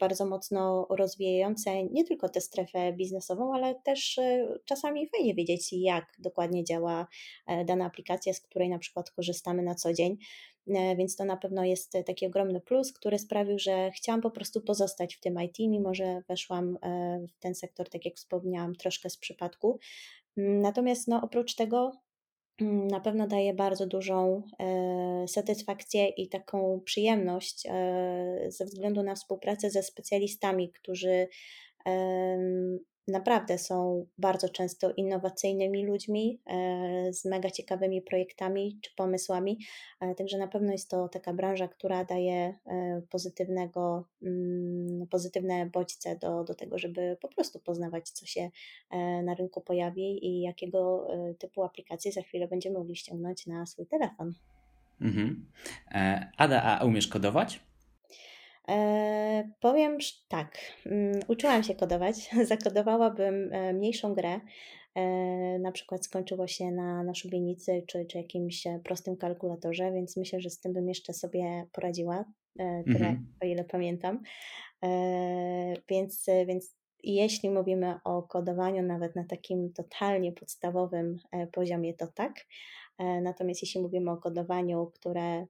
bardzo 0.00 0.26
mocno 0.26 0.86
rozwijające 0.90 1.84
nie 1.84 2.04
tylko 2.04 2.28
tę 2.28 2.40
strefę 2.40 2.92
biznesową, 2.92 3.54
ale 3.54 3.74
też 3.74 4.20
czasami 4.64 5.08
fajnie 5.08 5.34
wiedzieć, 5.34 5.72
jak 5.72 6.04
dokładnie 6.18 6.64
działa 6.64 7.06
dana 7.64 7.86
aplikacja, 7.86 8.34
z 8.34 8.40
której 8.40 8.68
na 8.68 8.78
przykład 8.78 9.10
korzystamy 9.10 9.62
na 9.62 9.74
co 9.74 9.92
dzień. 9.92 10.16
E, 10.68 10.96
więc 10.96 11.16
to 11.16 11.24
na 11.24 11.36
pewno 11.36 11.64
jest 11.64 11.92
taki 12.06 12.26
ogromny 12.26 12.60
plus, 12.60 12.92
który 12.92 13.18
sprawił, 13.18 13.58
że 13.58 13.90
chciałam 13.90 14.20
po 14.20 14.30
prostu 14.30 14.60
pozostać 14.60 15.16
w 15.16 15.20
tym 15.20 15.42
IT, 15.42 15.58
mimo 15.58 15.94
że 15.94 16.22
weszłam 16.28 16.78
e, 16.82 17.20
w 17.36 17.38
ten 17.38 17.54
sektor, 17.54 17.88
tak 17.88 18.04
jak 18.04 18.14
wspomniałam, 18.14 18.74
troszkę 18.74 19.10
z 19.10 19.16
przypadku. 19.16 19.78
Mm, 20.36 20.60
natomiast 20.60 21.08
no, 21.08 21.20
oprócz 21.22 21.54
tego 21.54 21.92
mm, 22.60 22.88
na 22.88 23.00
pewno 23.00 23.26
daje 23.26 23.54
bardzo 23.54 23.86
dużą 23.86 24.42
e, 24.60 25.28
satysfakcję 25.28 26.08
i 26.08 26.28
taką 26.28 26.80
przyjemność 26.84 27.62
ze 28.48 28.64
względu 28.64 29.02
na 29.02 29.14
współpracę 29.14 29.70
ze 29.70 29.82
specjalistami, 29.82 30.72
którzy 30.72 31.28
naprawdę 33.08 33.58
są 33.58 34.06
bardzo 34.18 34.48
często 34.48 34.92
innowacyjnymi 34.92 35.86
ludźmi 35.86 36.40
e, 36.46 37.12
z 37.12 37.24
mega 37.24 37.50
ciekawymi 37.50 38.02
projektami 38.02 38.78
czy 38.82 38.94
pomysłami. 38.96 39.58
E, 40.00 40.14
także 40.14 40.38
na 40.38 40.48
pewno 40.48 40.72
jest 40.72 40.90
to 40.90 41.08
taka 41.08 41.32
branża, 41.32 41.68
która 41.68 42.04
daje 42.04 42.34
e, 42.66 43.02
pozytywnego, 43.10 44.08
mm, 44.22 45.06
pozytywne 45.06 45.66
bodźce 45.66 46.16
do, 46.16 46.44
do 46.44 46.54
tego, 46.54 46.78
żeby 46.78 47.16
po 47.20 47.28
prostu 47.28 47.60
poznawać, 47.60 48.10
co 48.10 48.26
się 48.26 48.50
na 49.22 49.34
rynku 49.34 49.60
pojawi 49.60 50.26
i 50.26 50.40
jakiego 50.40 51.08
typu 51.38 51.62
aplikacje 51.62 52.12
za 52.12 52.22
chwilę 52.22 52.48
będziemy 52.48 52.78
mogli 52.78 52.96
ściągnąć 52.96 53.46
na 53.46 53.66
swój 53.66 53.86
telefon. 53.86 54.34
Mhm. 55.00 55.46
Ada, 56.36 56.62
a 56.62 56.84
umiesz 56.84 57.08
kodować? 57.08 57.60
E, 58.68 59.50
powiem 59.60 59.98
tak, 60.28 60.58
mm, 60.86 61.20
uczyłam 61.28 61.62
się 61.62 61.74
kodować, 61.74 62.30
zakodowałabym 62.48 63.52
e, 63.52 63.72
mniejszą 63.72 64.14
grę, 64.14 64.40
e, 64.94 65.02
na 65.58 65.72
przykład 65.72 66.04
skończyło 66.04 66.46
się 66.46 66.70
na, 66.70 67.02
na 67.02 67.14
szubienicy 67.14 67.84
czy, 67.86 68.06
czy 68.06 68.18
jakimś 68.18 68.64
prostym 68.84 69.16
kalkulatorze, 69.16 69.92
więc 69.92 70.16
myślę, 70.16 70.40
że 70.40 70.50
z 70.50 70.60
tym 70.60 70.72
bym 70.72 70.88
jeszcze 70.88 71.12
sobie 71.12 71.66
poradziła, 71.72 72.24
tyle 72.84 73.08
mhm. 73.08 73.26
o 73.42 73.46
ile 73.46 73.64
pamiętam. 73.64 74.22
Więc, 75.88 76.26
więc 76.46 76.76
jeśli 77.02 77.50
mówimy 77.50 77.94
o 78.04 78.22
kodowaniu 78.22 78.82
nawet 78.82 79.16
na 79.16 79.24
takim 79.24 79.72
totalnie 79.72 80.32
podstawowym 80.32 81.16
poziomie, 81.52 81.94
to 81.94 82.06
tak. 82.06 82.32
Natomiast 83.22 83.62
jeśli 83.62 83.80
mówimy 83.80 84.10
o 84.10 84.16
kodowaniu, 84.16 84.90
które 84.94 85.46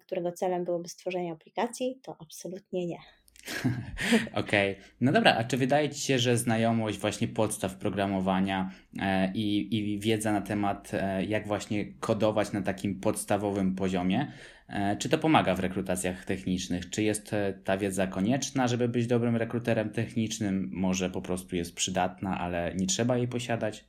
którego 0.00 0.32
celem 0.32 0.64
byłoby 0.64 0.88
stworzenie 0.88 1.32
aplikacji, 1.32 2.00
to 2.02 2.16
absolutnie 2.20 2.86
nie. 2.86 2.98
Okej, 4.32 4.72
okay. 4.72 4.84
no 5.00 5.12
dobra, 5.12 5.36
a 5.36 5.44
czy 5.44 5.56
wydaje 5.56 5.90
Ci 5.90 6.00
się, 6.00 6.18
że 6.18 6.36
znajomość 6.36 6.98
właśnie 6.98 7.28
podstaw 7.28 7.76
programowania 7.76 8.70
e, 8.98 9.32
i, 9.34 9.76
i 9.76 9.98
wiedza 9.98 10.32
na 10.32 10.40
temat, 10.40 10.90
e, 10.94 11.24
jak 11.24 11.46
właśnie 11.46 11.92
kodować 12.00 12.52
na 12.52 12.62
takim 12.62 13.00
podstawowym 13.00 13.74
poziomie, 13.74 14.32
e, 14.68 14.96
czy 14.96 15.08
to 15.08 15.18
pomaga 15.18 15.54
w 15.54 15.60
rekrutacjach 15.60 16.24
technicznych? 16.24 16.90
Czy 16.90 17.02
jest 17.02 17.32
e, 17.32 17.52
ta 17.64 17.78
wiedza 17.78 18.06
konieczna, 18.06 18.68
żeby 18.68 18.88
być 18.88 19.06
dobrym 19.06 19.36
rekruterem 19.36 19.90
technicznym? 19.90 20.70
Może 20.72 21.10
po 21.10 21.22
prostu 21.22 21.56
jest 21.56 21.74
przydatna, 21.74 22.38
ale 22.38 22.74
nie 22.74 22.86
trzeba 22.86 23.16
jej 23.16 23.28
posiadać? 23.28 23.84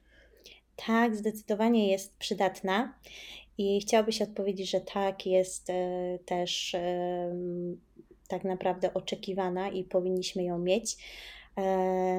Tak, 0.85 1.15
zdecydowanie 1.15 1.91
jest 1.91 2.17
przydatna 2.17 2.93
i 3.57 3.79
chciałabyś 3.79 4.21
odpowiedzieć, 4.21 4.69
że 4.69 4.81
tak, 4.81 5.25
jest 5.25 5.69
e, 5.69 6.19
też 6.25 6.75
tak 8.27 8.43
naprawdę 8.43 8.93
oczekiwana 8.93 9.69
i 9.69 9.83
powinniśmy 9.83 10.43
ją 10.43 10.59
mieć. 10.59 10.97
E, 11.57 11.63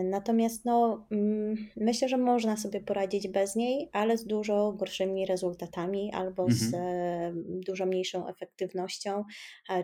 natomiast 0.04 0.64
no, 0.64 1.06
mm, 1.10 1.56
myślę, 1.76 2.08
że 2.08 2.16
można 2.16 2.56
sobie 2.56 2.80
poradzić 2.80 3.28
bez 3.28 3.56
niej, 3.56 3.88
ale 3.92 4.18
z 4.18 4.24
dużo 4.24 4.72
gorszymi 4.72 5.26
rezultatami 5.26 6.12
albo 6.14 6.42
mhm. 6.42 6.58
z 6.58 6.74
e, 6.74 7.32
dużo 7.60 7.86
mniejszą 7.86 8.28
efektywnością, 8.28 9.24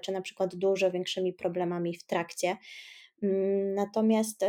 czy 0.02 0.12
na 0.12 0.20
przykład 0.20 0.54
dużo 0.54 0.90
większymi 0.90 1.32
problemami 1.32 1.96
w 1.96 2.04
trakcie. 2.04 2.56
Mm, 3.22 3.74
natomiast 3.74 4.44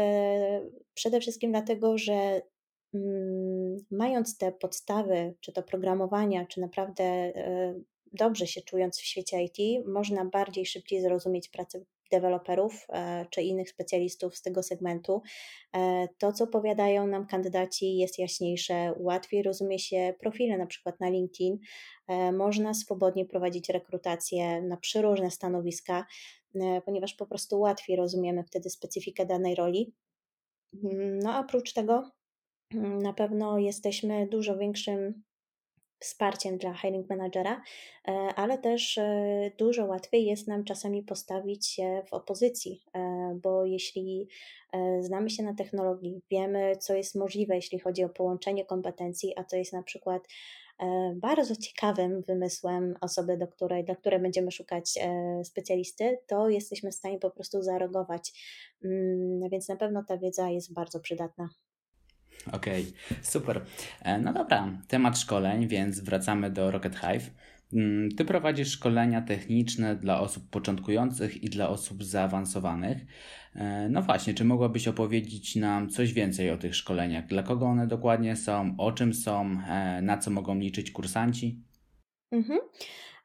przede 0.94 1.20
wszystkim 1.20 1.52
dlatego, 1.52 1.98
że 1.98 2.42
mając 3.92 4.38
te 4.38 4.52
podstawy, 4.52 5.34
czy 5.42 5.54
to 5.54 5.64
programowania, 5.64 6.46
czy 6.46 6.62
naprawdę 6.62 7.04
e, 7.04 7.76
dobrze 8.14 8.48
się 8.48 8.62
czując 8.62 9.00
w 9.00 9.06
świecie 9.06 9.44
IT, 9.44 9.88
można 9.88 10.26
bardziej 10.26 10.66
szybciej 10.66 11.02
zrozumieć 11.02 11.50
pracę 11.50 11.86
deweloperów 12.12 12.88
czy 13.30 13.42
innych 13.42 13.70
specjalistów 13.70 14.38
z 14.38 14.42
tego 14.42 14.64
segmentu. 14.64 15.22
To, 16.18 16.34
co 16.34 16.48
powiadają 16.48 17.08
nam 17.08 17.28
kandydaci, 17.28 17.98
jest 17.98 18.20
jaśniejsze, 18.20 18.94
łatwiej 18.98 19.44
rozumie 19.44 19.80
się 19.80 20.14
profile, 20.20 20.58
na 20.58 20.66
przykład 20.66 21.00
na 21.00 21.10
LinkedIn. 21.10 21.58
Można 22.34 22.74
swobodnie 22.74 23.26
prowadzić 23.26 23.70
rekrutację 23.70 24.62
na 24.62 24.78
przeróżne 24.78 25.32
stanowiska, 25.32 26.06
ponieważ 26.86 27.14
po 27.14 27.26
prostu 27.26 27.60
łatwiej 27.60 27.96
rozumiemy 27.96 28.44
wtedy 28.44 28.70
specyfikę 28.70 29.26
danej 29.26 29.56
roli. 29.56 29.94
Mm, 30.84 31.20
no 31.20 31.34
a 31.34 31.40
oprócz 31.40 31.74
tego 31.74 31.94
mm, 31.94 32.12
na 32.74 33.14
pewno 33.14 33.60
jesteśmy 33.60 34.28
dużo 34.28 34.58
większym 34.58 35.24
wsparciem 36.00 36.58
dla 36.58 36.74
hiring 36.74 37.10
managera, 37.10 37.62
e, 38.08 38.12
ale 38.12 38.58
też 38.58 38.98
e, 38.98 39.52
dużo 39.58 39.86
łatwiej 39.86 40.26
jest 40.26 40.48
nam 40.48 40.64
czasami 40.64 41.04
postawić 41.04 41.68
się 41.68 42.02
w 42.10 42.14
opozycji, 42.14 42.84
e, 42.94 43.00
bo 43.44 43.66
jeśli 43.66 44.28
znamy 45.00 45.30
się 45.30 45.44
na 45.44 45.54
technologii, 45.54 46.22
wiemy, 46.32 46.76
co 46.80 46.94
jest 46.94 47.16
możliwe, 47.16 47.56
jeśli 47.56 47.80
chodzi 47.80 48.04
o 48.04 48.10
połączenie 48.10 48.66
kompetencji, 48.66 49.34
a 49.38 49.44
to 49.44 49.56
jest 49.56 49.74
na 49.74 49.84
przykład 49.84 50.28
bardzo 51.16 51.56
ciekawym 51.56 52.22
wymysłem 52.22 52.96
osoby, 53.02 53.38
do 53.38 53.48
której, 53.48 53.84
dla 53.84 53.96
której 53.96 54.20
będziemy 54.20 54.52
szukać 54.52 55.00
specjalisty, 55.44 56.18
to 56.28 56.50
jesteśmy 56.50 56.92
w 56.92 56.96
stanie 56.96 57.20
po 57.20 57.32
prostu 57.32 57.62
zareagować. 57.62 58.32
Mm, 58.84 59.50
więc 59.50 59.68
na 59.68 59.76
pewno 59.76 60.04
ta 60.08 60.18
wiedza 60.18 60.50
jest 60.50 60.74
bardzo 60.74 61.00
przydatna. 61.00 61.50
Okej, 62.52 62.82
okay, 62.82 63.24
super. 63.24 63.62
E, 64.02 64.18
no 64.18 64.34
dobra, 64.34 64.70
temat 64.88 65.20
szkoleń, 65.20 65.68
więc 65.68 66.00
wracamy 66.00 66.52
do 66.52 66.72
Rocket 66.72 66.96
Hive. 66.96 67.32
Mm, 67.74 68.12
ty 68.12 68.26
prowadzisz 68.26 68.72
szkolenia 68.72 69.22
techniczne 69.22 69.96
dla 69.96 70.20
osób 70.20 70.50
początkujących 70.50 71.44
i 71.44 71.50
dla 71.50 71.70
osób 71.70 72.04
zaawansowanych. 72.04 72.98
E, 73.56 73.90
no 73.90 74.02
właśnie, 74.02 74.34
czy 74.34 74.46
mogłabyś 74.46 74.88
opowiedzieć 74.88 75.56
nam 75.56 75.90
coś 75.90 76.14
więcej 76.14 76.52
o 76.52 76.58
tych 76.58 76.76
szkoleniach? 76.76 77.28
Dla 77.28 77.44
kogo 77.44 77.66
one 77.66 77.88
dokładnie 77.88 78.36
są, 78.36 78.76
o 78.78 78.92
czym 78.92 79.14
są, 79.14 79.58
e, 79.68 80.02
na 80.02 80.18
co 80.18 80.32
mogą 80.32 80.60
liczyć 80.60 80.92
kursanci? 80.92 81.64
Mhm. 82.32 82.60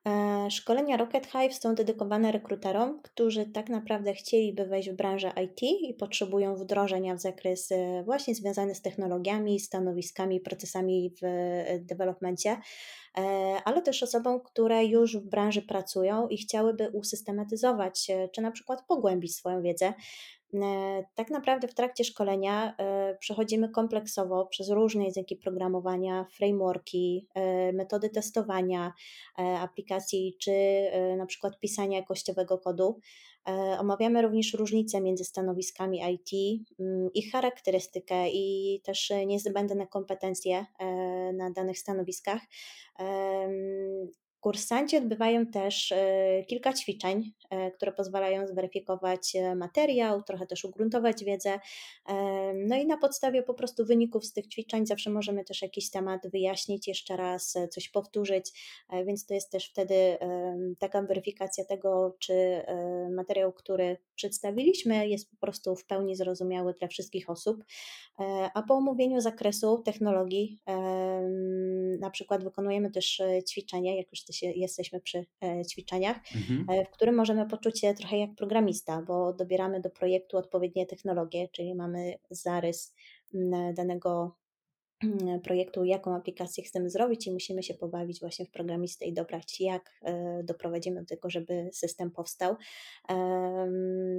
E, 0.09 0.51
szkolenia 0.51 0.97
Rocket 0.97 1.27
Hive 1.27 1.55
są 1.55 1.75
dedykowane 1.75 2.33
rekruterom, 2.33 3.03
którzy 3.03 3.47
tak 3.47 3.69
naprawdę 3.69 4.15
chcieliby 4.15 4.65
wejść 4.65 4.91
w 4.91 4.97
branżę 4.97 5.33
IT 5.45 5.63
i 5.63 5.95
potrzebują 5.95 6.57
wdrożenia 6.57 7.15
w 7.15 7.21
zakres 7.21 7.69
właśnie 8.05 8.35
związany 8.35 8.75
z 8.75 8.83
technologiami, 8.83 9.61
stanowiskami, 9.61 10.41
procesami 10.41 11.15
w 11.23 11.25
e, 11.25 11.79
developmencie, 11.79 12.57
e, 13.19 13.23
ale 13.65 13.83
też 13.83 14.03
osobom, 14.03 14.41
które 14.41 14.85
już 14.85 15.17
w 15.17 15.29
branży 15.29 15.63
pracują 15.63 16.29
i 16.29 16.39
chciałyby 16.39 16.91
usystematyzować, 16.91 18.07
czy 18.35 18.43
na 18.43 18.51
przykład 18.51 18.87
pogłębić 18.87 19.37
swoją 19.37 19.63
wiedzę. 19.63 19.93
E, 20.55 21.05
tak 21.15 21.31
naprawdę 21.31 21.69
w 21.69 21.75
trakcie 21.75 22.05
szkolenia 22.05 22.75
e, 22.79 23.17
przechodzimy 23.21 23.69
kompleksowo 23.69 24.47
przez 24.47 24.71
różne 24.71 25.05
języki 25.05 25.37
programowania, 25.37 26.27
frameworki, 26.37 27.29
e, 27.35 27.73
metody 27.73 28.11
testowania 28.11 28.93
aplikacji, 29.37 30.37
czy 30.43 30.53
na 31.17 31.27
przykład 31.27 31.61
pisania 31.61 31.99
jakościowego 31.99 32.59
kodu. 32.59 33.01
Omawiamy 33.79 34.23
również 34.23 34.55
różnice 34.55 35.01
między 35.01 35.25
stanowiskami 35.25 36.01
IT, 36.13 36.63
mm, 36.81 37.11
ich 37.15 37.33
charakterystykę 37.33 38.31
i 38.31 38.81
też 38.85 39.13
niezbędne 39.27 39.87
kompetencje 39.87 40.67
na 41.35 41.51
danych 41.51 41.79
stanowiskach. 41.79 42.41
Kursanci 44.41 44.97
odbywają 44.97 45.47
też 45.47 45.93
e, 45.93 46.45
kilka 46.47 46.73
ćwiczeń, 46.73 47.33
e, 47.51 47.71
które 47.71 47.93
pozwalają 47.93 48.47
zweryfikować 48.47 49.37
e, 49.37 49.55
materiał, 49.55 50.23
trochę 50.23 50.47
też 50.47 50.65
ugruntować 50.65 51.25
wiedzę. 51.25 51.61
No 52.55 52.77
i 52.77 52.87
na 52.87 52.97
podstawie 52.97 53.43
po 53.43 53.55
prostu 53.55 53.87
wyników 53.87 54.25
z 54.25 54.33
tych 54.33 54.47
ćwiczeń 54.47 54.87
zawsze 54.87 55.11
możemy 55.11 55.45
też 55.45 55.63
jakiś 55.63 55.91
temat 55.91 56.29
wyjaśnić 56.31 56.89
jeszcze 56.89 57.17
raz, 57.17 57.55
coś 57.71 57.89
powtórzyć, 57.89 58.51
więc 59.07 59.27
to 59.27 59.35
jest 59.35 59.51
też 59.51 59.71
wtedy 59.71 60.19
taka 60.79 61.03
weryfikacja 61.03 61.65
tego, 61.65 62.17
czy 62.19 62.63
materiał, 63.17 63.53
który 63.53 63.97
przedstawiliśmy, 64.15 65.09
jest 65.09 65.31
po 65.31 65.37
prostu 65.37 65.77
w 65.77 65.87
pełni 65.87 66.17
zrozumiały 66.17 66.75
dla 66.79 66.89
wszystkich 66.89 67.31
osób. 67.31 67.65
A 68.55 68.63
po 68.63 68.75
omówieniu 68.75 69.21
zakresu 69.21 69.83
technologii, 69.85 70.59
na 72.01 72.11
przykład 72.11 72.45
wykonujemy 72.45 72.91
też 72.91 73.23
ćwiczenie, 73.51 73.97
jak 73.97 74.11
już 74.11 74.25
jesteśmy 74.43 75.01
przy 75.01 75.27
e, 75.43 75.65
ćwiczeniach, 75.65 76.17
mhm. 76.37 76.67
E, 76.71 76.85
w 76.85 76.91
którym 76.91 77.15
możemy 77.15 77.47
poczuć 77.47 77.81
się 77.81 77.95
trochę 77.95 78.19
jak 78.19 78.35
programista, 78.35 79.03
bo 79.03 79.33
dobieramy 79.33 79.81
do 79.81 79.91
projektu 79.91 80.37
odpowiednie 80.37 80.87
technologie, 80.87 81.49
czyli 81.49 81.75
mamy 81.75 82.15
zarys 82.31 82.95
danego 83.75 84.40
projektu, 85.45 85.85
jaką 85.85 86.15
aplikację 86.15 86.65
chcemy 86.65 86.91
zrobić 86.91 87.27
i 87.27 87.33
musimy 87.33 87.63
się 87.63 87.75
pobawić 87.75 88.21
właśnie 88.21 88.47
w 88.47 88.51
programistę 88.51 89.05
i 89.05 89.13
dobrać, 89.13 89.61
jak 89.61 89.91
e, 90.03 90.43
doprowadzimy 90.45 91.01
do 91.01 91.07
tego, 91.07 91.31
żeby 91.31 91.71
system 91.73 92.11
powstał. 92.11 92.57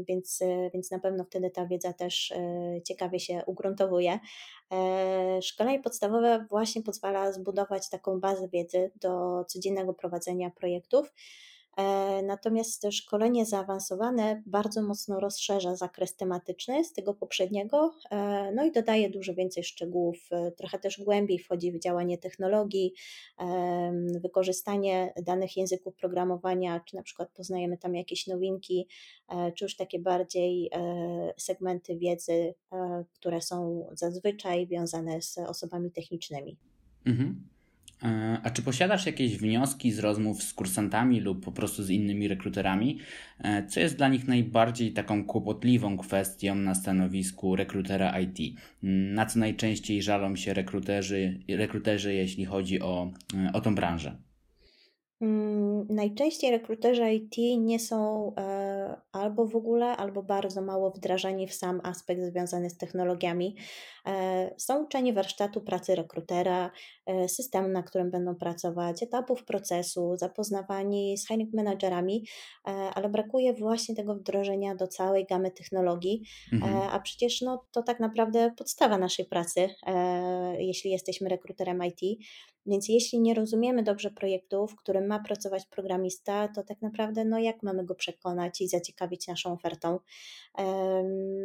Więc, 0.08 0.40
więc 0.74 0.92
na 0.92 1.00
pewno 1.00 1.24
wtedy 1.24 1.50
ta 1.50 1.66
wiedza 1.66 1.94
też 1.94 2.34
ciekawie 2.84 3.20
się 3.20 3.42
ugruntowuje. 3.46 4.20
Szkolenie 5.42 5.80
podstawowe 5.80 6.46
właśnie 6.50 6.84
pozwala 6.84 7.32
zbudować 7.32 7.90
taką 7.90 8.20
bazę 8.20 8.48
wiedzy 8.48 8.92
do 8.96 9.46
codziennego 9.48 9.94
prowadzenia 9.94 10.50
projektów. 10.50 11.12
E, 11.78 12.22
natomiast 12.24 12.88
szkolenie 12.92 13.46
zaawansowane 13.46 14.44
bardzo 14.46 14.82
mocno 14.82 15.20
rozszerza 15.20 15.76
zakres 15.76 16.16
tematyczny 16.16 16.84
z 16.84 16.94
tego 16.94 17.14
poprzedniego, 17.14 17.94
e, 18.12 18.52
no 18.56 18.66
i 18.66 18.72
dodaje 18.72 19.10
dużo 19.10 19.34
więcej 19.34 19.64
szczegółów, 19.64 20.18
e, 20.32 20.52
trochę 20.52 20.80
też 20.80 21.00
głębiej 21.00 21.40
wchodzi 21.40 21.72
w 21.72 21.80
działanie 21.80 22.18
technologii, 22.18 22.94
wykorzystanie 24.22 25.14
danych 25.24 25.58
języków 25.58 25.96
programowania, 25.96 26.80
czy 26.80 26.96
na 26.96 27.04
przykład 27.04 27.30
poznajemy 27.32 27.78
tam 27.78 27.96
jakieś 27.96 28.28
nowinki, 28.28 28.88
czy 29.56 29.66
już 29.66 29.76
takie 29.76 30.00
bardziej 30.00 30.72
segmenty 31.38 31.98
wiedzy, 31.98 32.54
które 33.14 33.42
są 33.42 33.88
zazwyczaj 33.94 34.68
wiązane 34.68 35.22
z 35.22 35.38
osobami 35.38 35.92
technicznymi. 35.92 36.58
Mhm. 37.06 37.48
E, 38.04 38.38
a 38.44 38.50
czy 38.50 38.62
posiadasz 38.62 39.06
jakieś 39.06 39.38
wnioski 39.38 39.92
z 39.92 40.00
rozmów 40.00 40.44
z 40.44 40.54
kursantami 40.54 41.20
lub 41.20 41.46
po 41.46 41.52
prostu 41.52 41.84
z 41.84 41.90
innymi 41.90 42.28
rekruterami? 42.28 43.00
E, 43.44 43.68
co 43.68 43.80
jest 43.80 43.98
dla 43.98 44.08
nich 44.08 44.28
najbardziej 44.28 44.94
taką 44.94 45.26
kłopotliwą 45.26 45.98
kwestią 45.98 46.56
na 46.56 46.76
stanowisku 46.76 47.56
rekrutera 47.56 48.20
IT? 48.20 48.60
Na 48.84 49.26
co 49.26 49.40
najczęściej 49.40 50.02
żalą 50.02 50.36
się 50.36 50.54
rekruterzy, 50.54 51.40
rekruterzy 51.50 52.14
jeśli 52.14 52.46
chodzi 52.46 52.82
o, 52.82 53.12
e, 53.36 53.54
o 53.54 53.62
tą 53.62 53.76
branżę? 53.76 54.18
Mm, 55.22 55.86
najczęściej 55.90 56.52
rekruterzy 56.52 57.14
IT 57.14 57.38
nie 57.60 57.80
są 57.80 58.32
albo 59.12 59.48
w 59.48 59.56
ogóle, 59.56 59.98
albo 59.98 60.24
bardzo 60.24 60.62
mało 60.62 60.92
wdrażani 60.92 61.48
w 61.48 61.54
sam 61.54 61.82
aspekt 61.84 62.22
związany 62.22 62.70
z 62.70 62.78
technologiami. 62.78 63.56
E, 64.08 64.54
są 64.58 64.84
uczeni 64.84 65.14
warsztatu 65.14 65.62
pracy 65.62 65.96
rekrutera, 65.96 66.72
e, 67.06 67.30
systemu, 67.30 67.68
na 67.68 67.84
którym 67.84 68.12
będą 68.12 68.36
pracować, 68.36 69.04
etapów 69.04 69.46
procesu, 69.46 70.18
zapoznawani 70.18 71.18
z 71.18 71.28
hiring 71.28 71.54
managerami, 71.54 72.26
ale 72.96 73.10
brakuje 73.10 73.54
właśnie 73.54 73.96
tego 73.96 74.16
wdrożenia 74.16 74.76
do 74.76 74.88
całej 74.88 75.26
gamy 75.26 75.52
technologii, 75.52 76.24
mhm. 76.54 76.90
a 76.92 77.00
przecież 77.00 77.42
no, 77.42 77.66
to 77.72 77.84
tak 77.84 78.00
naprawdę 78.00 78.52
podstawa 78.58 78.98
naszej 78.98 79.26
pracy, 79.26 79.70
jeśli 80.58 80.92
jesteśmy 80.92 81.30
rekruterem 81.30 81.80
IT. 81.86 82.22
Więc 82.66 82.90
jeśli 82.90 83.20
nie 83.20 83.34
rozumiemy 83.34 83.84
dobrze 83.84 84.12
projektu, 84.12 84.68
w 84.68 84.76
którym 84.76 85.08
ma 85.08 85.20
pracować 85.20 85.66
programista, 85.66 86.48
to 86.48 86.64
tak 86.64 86.82
naprawdę 86.82 87.26
no 87.26 87.40
jak 87.40 87.64
mamy 87.64 87.86
go 87.86 87.96
przekonać 87.96 88.62
i 88.62 88.68
zaciekawić 88.82 89.28
naszą 89.28 89.54
ofertą? 89.54 90.00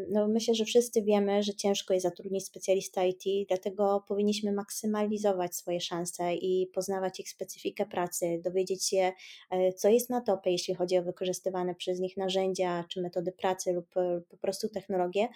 No 0.08 0.28
myślę, 0.28 0.54
że 0.54 0.64
wszyscy 0.64 1.02
wiemy, 1.02 1.42
że 1.42 1.54
ciężko 1.54 1.94
jest 1.94 2.04
zatrudnić 2.04 2.46
specjalista 2.46 3.04
IT, 3.04 3.48
dlatego 3.48 4.04
powinniśmy 4.08 4.52
maksymalizować 4.52 5.56
swoje 5.56 5.80
szanse 5.80 6.34
i 6.34 6.66
poznawać 6.66 7.20
ich 7.20 7.30
specyfikę 7.30 7.86
pracy, 7.86 8.40
dowiedzieć 8.44 8.88
się, 8.88 9.12
e, 9.50 9.72
co 9.72 9.88
jest 9.88 10.10
na 10.10 10.20
topie, 10.20 10.50
jeśli 10.50 10.74
chodzi 10.74 10.98
o 10.98 11.02
wykorzystywane 11.02 11.74
przez 11.74 12.00
nich 12.00 12.16
narzędzia 12.16 12.84
czy 12.88 13.02
metody 13.02 13.32
pracy 13.32 13.72
lub 13.72 13.96
e, 13.96 14.20
po 14.28 14.36
prostu 14.36 14.68
technologie. 14.68 15.28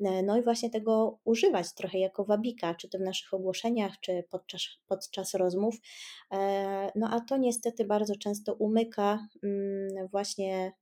E, 0.00 0.22
no 0.22 0.38
i 0.38 0.42
właśnie 0.42 0.70
tego 0.70 1.18
używać 1.24 1.74
trochę 1.74 1.98
jako 1.98 2.24
wabika, 2.24 2.74
czy 2.74 2.88
to 2.88 2.98
w 2.98 3.00
naszych 3.00 3.34
ogłoszeniach, 3.34 4.00
czy 4.00 4.24
podczas, 4.30 4.62
podczas 4.86 5.34
rozmów. 5.34 5.74
No 6.94 7.08
a 7.10 7.20
to 7.20 7.36
niestety 7.36 7.84
bardzo 7.84 8.16
często 8.16 8.54
umyka 8.54 9.28
mm, 9.42 10.08
właśnie 10.08 10.72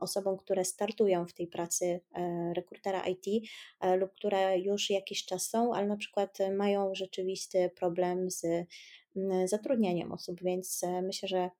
osobom, 0.00 0.38
które 0.38 0.64
startują 0.64 1.26
w 1.26 1.32
tej 1.32 1.46
pracy 1.46 2.00
e, 2.14 2.52
rekrutera 2.54 3.06
IT 3.06 3.26
e, 3.80 3.96
lub 3.96 4.12
które 4.12 4.58
już 4.58 4.90
jakiś 4.90 5.24
czas 5.24 5.48
są, 5.48 5.74
ale 5.74 5.86
na 5.86 5.96
przykład 5.96 6.38
mają 6.56 6.94
rzeczywisty 6.94 7.70
problem 7.76 8.30
z 8.30 8.46
zatrudnianiem 9.44 10.12
osób, 10.12 10.42
więc 10.42 10.82
myślę, 11.02 11.28
że 11.28 11.50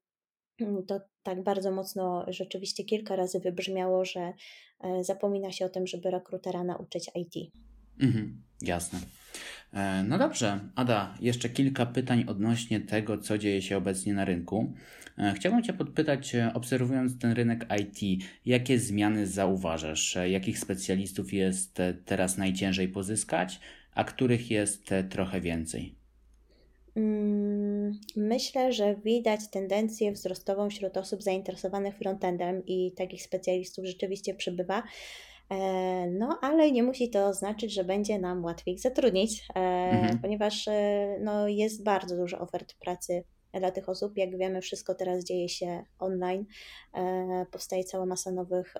mm, 0.59 0.85
to 0.85 0.99
tak 1.23 1.43
bardzo 1.43 1.71
mocno 1.71 2.25
rzeczywiście 2.27 2.83
kilka 2.83 3.15
razy 3.15 3.39
wybrzmiało, 3.39 4.05
że 4.05 4.33
e, 4.79 5.03
zapomina 5.03 5.51
się 5.51 5.65
o 5.65 5.69
tym, 5.69 5.87
żeby 5.87 6.11
rekrutera 6.11 6.63
nauczyć 6.63 7.11
IT. 7.15 7.51
Mhm, 8.01 8.43
jasne. 8.61 8.99
E, 9.75 10.03
no 10.03 10.17
dobrze, 10.17 10.59
Ada, 10.75 11.17
jeszcze 11.21 11.49
kilka 11.49 11.85
pytań 11.85 12.25
odnośnie 12.27 12.79
tego, 12.79 13.17
co 13.17 13.37
dzieje 13.37 13.61
się 13.61 13.77
obecnie 13.77 14.13
na 14.13 14.25
rynku. 14.25 14.73
E, 15.17 15.33
chciałbym 15.35 15.63
Cię 15.63 15.73
podpytać, 15.73 16.35
obserwując 16.53 17.19
ten 17.19 17.31
rynek 17.31 17.67
IT, 17.81 18.23
jakie 18.45 18.79
zmiany 18.79 19.27
zauważasz? 19.27 20.17
Jakich 20.27 20.59
specjalistów 20.59 21.33
jest 21.33 21.77
teraz 22.05 22.37
najciężej 22.37 22.87
pozyskać, 22.87 23.59
a 23.95 24.03
których 24.03 24.51
jest 24.51 24.89
trochę 25.09 25.41
więcej? 25.41 25.95
Mm, 26.95 27.99
myślę, 28.15 28.73
że 28.73 28.95
widać 28.95 29.39
tendencję 29.51 30.11
wzrostową 30.11 30.69
wśród 30.69 30.97
osób 30.97 31.23
zainteresowanych 31.23 31.95
frontendem 31.95 32.65
i 32.65 32.91
takich 32.91 33.23
specjalistów 33.23 33.85
rzeczywiście 33.85 34.33
przybywa. 34.33 34.83
E, 35.49 36.07
no, 36.07 36.39
ale 36.41 36.71
nie 36.71 36.83
musi 36.83 37.09
to 37.09 37.27
oznaczyć, 37.27 37.73
że 37.73 37.83
będzie 37.83 38.19
nam 38.19 38.43
łatwiej 38.43 38.73
ich 38.73 38.81
zatrudnić, 38.81 39.47
e, 39.55 39.59
mhm. 39.91 40.19
ponieważ 40.19 40.67
e, 40.67 41.17
no, 41.21 41.47
jest 41.47 41.83
bardzo 41.83 42.17
dużo 42.17 42.39
ofert 42.39 42.73
pracy 42.73 43.23
dla 43.53 43.71
tych 43.71 43.89
osób. 43.89 44.17
Jak 44.17 44.37
wiemy, 44.37 44.61
wszystko 44.61 44.95
teraz 44.95 45.23
dzieje 45.23 45.49
się 45.49 45.83
online. 45.99 46.45
Powstaje 47.51 47.83
cała 47.83 48.05
masa 48.05 48.31
nowych 48.31 48.73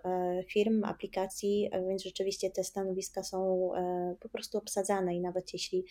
firm, 0.48 0.84
aplikacji, 0.84 1.70
więc 1.88 2.04
rzeczywiście 2.04 2.50
te 2.50 2.64
stanowiska 2.64 3.24
są 3.24 3.72
po 4.20 4.30
prostu 4.30 4.58
obsadzane 4.58 5.16
i 5.16 5.22
nawet 5.22 5.54
jeśli 5.54 5.86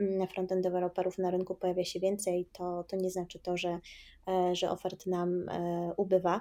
Mm, 0.00 0.28
frontend 0.28 0.62
deweloperów 0.62 1.18
na 1.18 1.30
rynku 1.30 1.54
pojawia 1.54 1.84
się 1.84 2.00
więcej, 2.00 2.48
to, 2.52 2.84
to 2.88 2.96
nie 2.96 3.10
znaczy 3.10 3.38
to, 3.38 3.56
że, 3.56 3.78
że 4.52 4.70
ofert 4.70 5.06
nam 5.06 5.46
ubywa. 5.96 6.40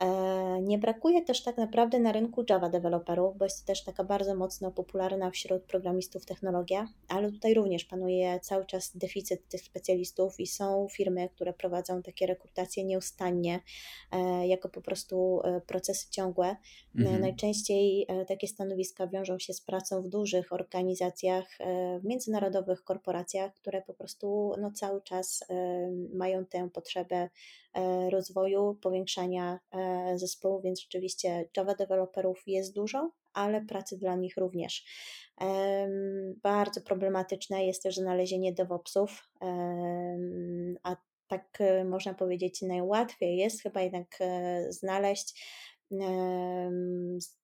E, 0.00 0.62
nie 0.62 0.78
brakuje 0.78 1.22
też 1.22 1.42
tak 1.42 1.56
naprawdę 1.56 1.98
na 1.98 2.12
rynku 2.12 2.44
Java 2.50 2.68
deweloperów, 2.68 3.38
bo 3.38 3.44
jest 3.44 3.60
to 3.60 3.66
też 3.66 3.84
taka 3.84 4.04
bardzo 4.04 4.34
mocno 4.34 4.70
popularna 4.70 5.30
wśród 5.30 5.62
programistów 5.62 6.26
technologia, 6.26 6.88
ale 7.08 7.32
tutaj 7.32 7.54
również 7.54 7.84
panuje 7.84 8.40
cały 8.40 8.66
czas 8.66 8.96
deficyt 8.96 9.48
tych 9.48 9.60
specjalistów 9.60 10.40
i 10.40 10.46
są 10.46 10.88
firmy, 10.90 11.28
które 11.28 11.52
prowadzą 11.52 12.02
takie 12.02 12.26
rekrutacje 12.26 12.84
nieustannie, 12.84 13.60
e, 14.12 14.46
jako 14.46 14.68
po 14.68 14.80
prostu 14.80 15.40
e, 15.44 15.60
procesy 15.60 16.10
ciągłe. 16.10 16.56
Mhm. 16.96 17.20
Najczęściej 17.20 18.06
takie 18.28 18.48
stanowiska 18.48 19.06
wiążą 19.06 19.38
się 19.38 19.54
z 19.54 19.60
pracą 19.60 20.02
w 20.02 20.08
dużych 20.08 20.52
organizacjach, 20.52 21.58
w 22.00 22.04
międzynarodowych 22.04 22.84
korporacjach, 22.84 23.54
które 23.54 23.82
po 23.82 23.94
prostu 23.94 24.52
no, 24.60 24.70
cały 24.72 25.02
czas 25.02 25.44
mają 26.12 26.46
tę 26.46 26.68
potrzebę 26.72 27.28
rozwoju, 28.10 28.78
powiększania 28.82 29.58
e, 29.72 30.18
zespołu, 30.18 30.60
więc 30.60 30.80
rzeczywiście 30.80 31.48
Java 31.56 31.74
deweloperów 31.74 32.42
jest 32.46 32.74
dużo, 32.74 33.10
ale 33.32 33.64
pracy 33.64 33.98
dla 33.98 34.16
nich 34.16 34.36
również. 34.36 34.84
Bardzo 36.42 36.80
problematyczne 36.80 37.66
jest 37.66 37.82
też 37.82 37.96
znalezienie 37.96 38.52
DevOpsów, 38.52 39.28
a 40.82 40.96
tak 41.26 41.60
e, 41.60 41.84
można 41.84 42.14
powiedzieć 42.14 42.62
najłatwiej 42.62 43.36
jest 43.36 43.62
chyba 43.62 43.82
jednak 43.82 44.18
znaleźć 44.68 45.44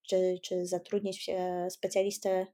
czy, 0.09 0.39
czy 0.43 0.66
zatrudnić 0.66 1.31
specjalistę 1.70 2.47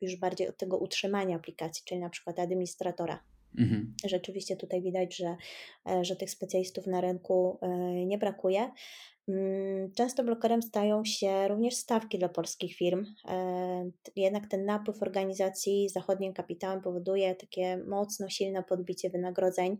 już 0.00 0.16
bardziej 0.16 0.48
od 0.48 0.56
tego 0.56 0.78
utrzymania 0.78 1.36
aplikacji, 1.36 1.82
czyli 1.86 2.00
na 2.00 2.10
przykład 2.10 2.38
administratora. 2.38 3.33
Mhm. 3.58 3.94
Rzeczywiście 4.04 4.56
tutaj 4.56 4.82
widać, 4.82 5.16
że, 5.16 5.36
e, 5.90 6.04
że 6.04 6.16
tych 6.16 6.30
specjalistów 6.30 6.86
na 6.86 7.00
rynku 7.00 7.58
e, 7.62 7.68
nie 8.06 8.18
brakuje. 8.18 8.70
Mm, 9.28 9.92
często 9.92 10.24
blokerem 10.24 10.62
stają 10.62 11.04
się 11.04 11.48
również 11.48 11.74
stawki 11.74 12.18
dla 12.18 12.28
polskich 12.28 12.76
firm. 12.76 13.06
E, 13.28 13.90
jednak 14.16 14.46
ten 14.48 14.64
napływ 14.64 15.02
organizacji 15.02 15.88
zachodnim 15.88 16.32
kapitałem 16.32 16.80
powoduje 16.80 17.34
takie 17.34 17.76
mocno 17.76 18.28
silne 18.28 18.62
podbicie 18.62 19.10
wynagrodzeń, 19.10 19.78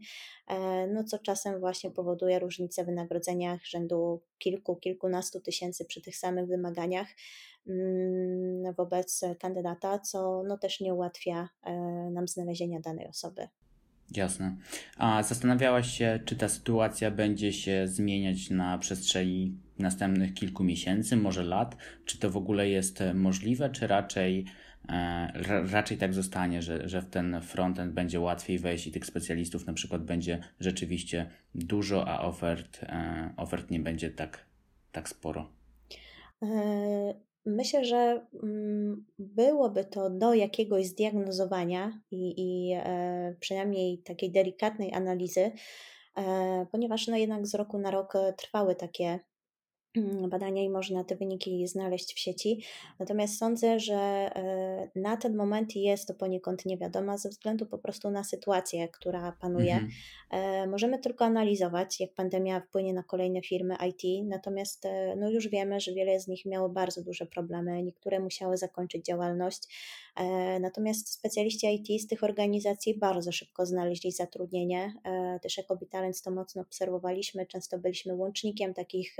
no 0.92 1.04
co 1.04 1.18
czasem 1.18 1.60
właśnie 1.60 1.90
powoduje 1.90 2.38
różnice 2.38 2.82
w 2.82 2.86
wynagrodzeniach 2.86 3.64
rzędu 3.64 4.20
kilku, 4.38 4.76
kilkunastu 4.76 5.40
tysięcy 5.40 5.84
przy 5.84 6.02
tych 6.02 6.16
samych 6.16 6.46
wymaganiach 6.46 7.08
mm, 7.66 8.74
wobec 8.74 9.20
kandydata, 9.40 9.98
co 9.98 10.42
no 10.46 10.58
też 10.58 10.80
nie 10.80 10.94
ułatwia 10.94 11.48
nam 12.10 12.28
znalezienia 12.28 12.80
danej 12.80 13.06
osoby. 13.08 13.48
Jasne. 14.10 14.56
A 14.96 15.22
zastanawiałaś 15.22 15.98
się, 15.98 16.20
czy 16.24 16.36
ta 16.36 16.48
sytuacja 16.48 17.10
będzie 17.10 17.52
się 17.52 17.88
zmieniać 17.88 18.50
na 18.50 18.78
przestrzeni 18.78 19.58
następnych 19.78 20.34
kilku 20.34 20.64
miesięcy, 20.64 21.16
może 21.16 21.42
lat? 21.42 21.76
Czy 22.04 22.18
to 22.18 22.30
w 22.30 22.36
ogóle 22.36 22.68
jest 22.68 23.02
możliwe, 23.14 23.70
czy 23.70 23.86
raczej, 23.86 24.44
e, 24.88 25.32
raczej 25.72 25.98
tak 25.98 26.14
zostanie, 26.14 26.62
że, 26.62 26.88
że 26.88 27.02
w 27.02 27.10
ten 27.10 27.40
frontend 27.42 27.92
będzie 27.92 28.20
łatwiej 28.20 28.58
wejść 28.58 28.86
i 28.86 28.92
tych 28.92 29.06
specjalistów 29.06 29.66
na 29.66 29.72
przykład 29.72 30.04
będzie 30.04 30.42
rzeczywiście 30.60 31.30
dużo, 31.54 32.08
a 32.08 32.20
ofert, 32.20 32.82
e, 32.82 33.34
ofert 33.36 33.70
nie 33.70 33.80
będzie 33.80 34.10
tak, 34.10 34.46
tak 34.92 35.08
sporo? 35.08 35.52
E, 37.46 37.50
Myślę, 37.50 37.84
że 37.84 38.26
mm, 38.42 39.06
byłoby 39.18 39.84
to 39.84 40.10
do 40.10 40.34
jakiegoś 40.34 40.86
zdiagnozowania 40.86 42.00
i, 42.10 42.34
i 42.36 42.72
e, 42.72 43.36
przynajmniej 43.40 44.02
takiej 44.02 44.32
delikatnej 44.32 44.92
analizy, 44.94 45.52
e, 46.16 46.66
ponieważ 46.72 47.08
no 47.08 47.16
jednak 47.16 47.46
z 47.46 47.54
roku 47.54 47.78
na 47.78 47.90
rok 47.90 48.12
trwały 48.36 48.74
takie 48.74 49.20
badania 50.28 50.62
i 50.62 50.70
można 50.70 51.04
te 51.04 51.16
wyniki 51.16 51.66
znaleźć 51.66 52.14
w 52.14 52.18
sieci. 52.18 52.64
Natomiast 52.98 53.38
sądzę, 53.38 53.80
że 53.80 53.94
e, 53.94 54.90
na 54.96 55.16
ten 55.16 55.36
moment 55.36 55.76
jest 55.76 56.08
to 56.08 56.14
poniekąd 56.14 56.66
niewiadoma 56.66 57.18
ze 57.18 57.28
względu 57.28 57.66
po 57.66 57.78
prostu 57.78 58.10
na 58.10 58.24
sytuację, 58.24 58.88
która 58.88 59.32
panuje. 59.32 59.74
Mhm. 59.74 59.90
E, 60.30 60.66
możemy 60.66 60.98
tylko 60.98 61.24
analizować, 61.24 62.00
jak 62.00 62.14
pandemia 62.14 62.60
wpłynie 62.60 62.94
na 62.94 63.02
kolejne 63.02 63.42
firmy 63.42 63.76
IT, 63.88 64.28
natomiast 64.28 64.86
e, 64.86 65.16
no 65.16 65.30
już 65.30 65.48
wiemy, 65.48 65.80
że 65.80 65.92
wiele 65.92 66.20
z 66.20 66.28
nich 66.28 66.46
miało 66.46 66.68
bardzo 66.68 67.02
duże 67.02 67.26
problemy, 67.26 67.82
niektóre 67.82 68.20
musiały 68.20 68.56
zakończyć 68.56 69.06
działalność. 69.06 69.68
Natomiast 70.60 71.12
specjaliści 71.12 71.66
IT 71.74 72.02
z 72.02 72.06
tych 72.06 72.24
organizacji 72.24 72.98
bardzo 72.98 73.32
szybko 73.32 73.66
znaleźli 73.66 74.12
zatrudnienie. 74.12 74.94
Też 75.42 75.56
jako 75.56 75.76
Bitalent 75.76 76.22
to 76.22 76.30
mocno 76.30 76.62
obserwowaliśmy, 76.62 77.46
często 77.46 77.78
byliśmy 77.78 78.14
łącznikiem 78.14 78.74
takich 78.74 79.16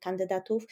kandydatów 0.00 0.66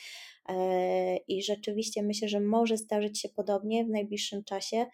e, 0.49 1.17
i 1.17 1.43
rzeczywiście 1.43 2.03
myślę, 2.03 2.29
że 2.29 2.41
może 2.41 2.77
zdarzyć 2.77 3.21
się 3.21 3.29
podobnie 3.29 3.85
w 3.85 3.89
najbliższym 3.89 4.45
czasie, 4.45 4.87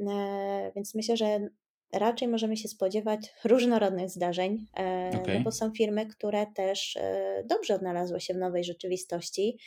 e, 0.00 0.72
więc 0.76 0.94
myślę, 0.94 1.16
że 1.16 1.48
raczej 1.92 2.28
możemy 2.28 2.56
się 2.56 2.68
spodziewać 2.68 3.20
różnorodnych 3.44 4.10
zdarzeń, 4.10 4.66
okay. 4.72 5.34
E, 5.34 5.38
no 5.38 5.44
bo 5.44 5.52
są 5.52 5.72
firmy, 5.72 6.06
które 6.06 6.46
też 6.46 6.98
dobrze 7.44 7.74
odnalazły 7.74 8.20
się 8.20 8.34
w 8.34 8.38
nowej 8.38 8.64
rzeczywistości 8.64 9.58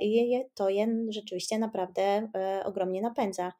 i 0.00 0.40
to 0.54 0.68
je 0.68 0.86
rzeczywiście 1.08 1.58
naprawdę 1.58 2.28
ogromnie 2.64 3.00
napędza. 3.00 3.52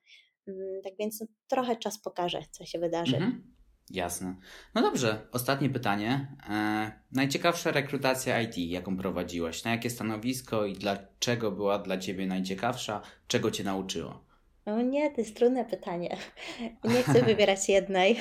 Mm, 0.48 0.82
tak 0.84 0.92
więc 0.98 1.20
no, 1.20 1.26
trochę 1.48 1.76
czas 1.76 1.98
pokaże, 1.98 2.42
co 2.50 2.64
się 2.64 2.78
wydarzy. 2.78 3.16
Mhm. 3.16 3.54
Jasne. 3.90 4.36
No 4.74 4.82
dobrze, 4.82 5.26
ostatnie 5.32 5.70
pytanie. 5.70 6.36
E, 6.50 6.92
najciekawsza 7.12 7.70
rekrutacja 7.72 8.42
IT, 8.42 8.58
jaką 8.58 8.96
prowadziłaś? 8.96 9.64
Na 9.64 9.70
jakie 9.70 9.90
stanowisko 9.90 10.66
i 10.66 10.72
dlaczego 10.72 11.52
była 11.52 11.78
dla 11.78 11.98
Ciebie 11.98 12.26
najciekawsza? 12.26 13.02
Czego 13.28 13.50
Cię 13.50 13.64
nauczyło? 13.64 14.24
No 14.66 14.82
nie, 14.82 15.10
to 15.10 15.20
jest 15.20 15.36
trudne 15.36 15.64
pytanie. 15.64 16.16
Nie 16.84 17.02
chcę 17.02 17.22
wybierać 17.22 17.68
jednej, 17.68 18.16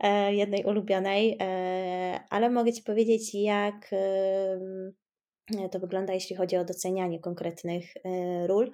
e, 0.00 0.34
jednej 0.34 0.64
ulubionej, 0.64 1.36
e, 1.40 2.20
ale 2.30 2.50
mogę 2.50 2.72
Ci 2.72 2.82
powiedzieć, 2.82 3.34
jak 3.34 3.90
to 5.72 5.80
wygląda, 5.80 6.12
jeśli 6.12 6.36
chodzi 6.36 6.56
o 6.56 6.64
docenianie 6.64 7.20
konkretnych 7.20 7.94
ról. 8.46 8.72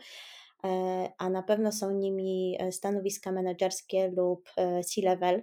A 1.18 1.30
na 1.30 1.42
pewno 1.42 1.72
są 1.72 1.90
nimi 1.90 2.58
stanowiska 2.70 3.32
menedżerskie 3.32 4.08
lub 4.08 4.50
C-level 4.84 5.42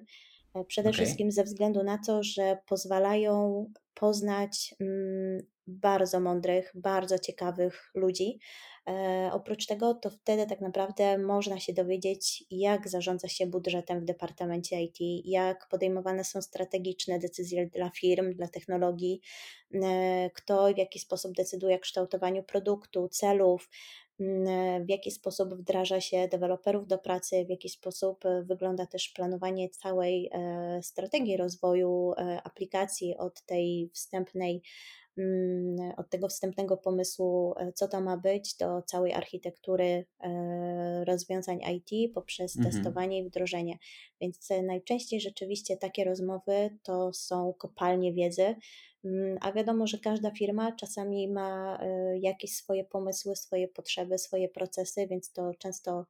E, 0.56 0.66
przede 0.66 0.90
okay. 0.90 1.06
wszystkim 1.06 1.32
ze 1.32 1.44
względu 1.44 1.84
na 1.84 1.98
to, 1.98 2.24
że 2.24 2.58
pozwalają 2.68 3.66
poznać 3.94 4.76
mm, 4.80 5.42
bardzo 5.68 6.20
mądrych, 6.20 6.72
bardzo 6.76 7.20
ciekawych 7.20 7.92
ludzi. 7.96 8.40
E, 8.88 9.30
oprócz 9.34 9.66
tego, 9.66 9.94
to 9.94 10.10
wtedy 10.10 10.48
tak 10.48 10.62
naprawdę 10.62 11.18
można 11.18 11.60
się 11.60 11.74
dowiedzieć, 11.74 12.44
jak 12.52 12.90
zarządza 12.90 13.28
się 13.28 13.48
budżetem 13.48 14.02
w 14.02 14.06
departamencie 14.06 14.82
IT, 14.82 14.98
jak 15.26 15.68
podejmowane 15.68 16.24
są 16.24 16.42
strategiczne 16.42 17.20
decyzje 17.20 17.68
dla 17.68 17.90
firm, 17.90 18.34
dla 18.34 18.48
technologii, 18.48 19.22
e, 19.74 20.30
kto 20.34 20.74
w 20.74 20.78
jaki 20.78 21.00
sposób 21.00 21.34
decyduje 21.34 21.76
o 21.76 21.80
kształtowaniu 21.80 22.44
produktu, 22.44 23.08
celów, 23.08 23.70
w 24.86 24.90
jaki 24.90 25.12
sposób 25.12 25.54
wdraża 25.54 26.02
się 26.02 26.28
deweloperów 26.28 26.88
do 26.88 26.98
pracy, 26.98 27.46
w 27.46 27.50
jaki 27.50 27.70
sposób 27.70 28.24
wygląda 28.44 28.86
też 28.86 29.10
planowanie 29.10 29.70
całej 29.70 30.32
strategii 30.82 31.38
rozwoju 31.38 32.14
aplikacji 32.44 33.18
od 33.18 33.42
tej 33.42 33.90
wstępnej 33.94 34.62
Mm, 35.18 35.94
od 35.98 36.10
tego 36.10 36.28
wstępnego 36.28 36.78
pomysłu, 36.78 37.54
e, 37.58 37.74
co 37.74 37.88
to 37.88 38.02
ma 38.02 38.18
być, 38.18 38.56
do 38.56 38.82
całej 38.82 39.14
architektury 39.14 40.06
e, 40.20 41.06
rozwiązań 41.06 41.60
IT 41.74 42.14
poprzez 42.14 42.58
mhm. 42.58 42.76
testowanie 42.76 43.20
i 43.20 43.24
wdrożenie. 43.24 43.78
Więc 44.22 44.52
e, 44.52 44.64
najczęściej 44.64 45.22
rzeczywiście 45.22 45.78
takie 45.78 46.04
rozmowy 46.04 46.78
to 46.84 47.14
są 47.14 47.54
kopalnie 47.54 48.14
wiedzy, 48.14 48.44
mm, 48.44 48.56
a 49.42 49.52
wiadomo, 49.52 49.88
że 49.88 49.98
każda 49.98 50.32
firma 50.32 50.72
czasami 50.72 51.28
ma 51.28 51.80
jakieś 52.20 52.56
swoje 52.56 52.84
pomysły, 52.84 53.36
swoje 53.36 53.68
potrzeby, 53.68 54.18
swoje 54.18 54.50
procesy, 54.50 55.08
więc 55.08 55.32
to 55.32 55.54
często 55.54 56.06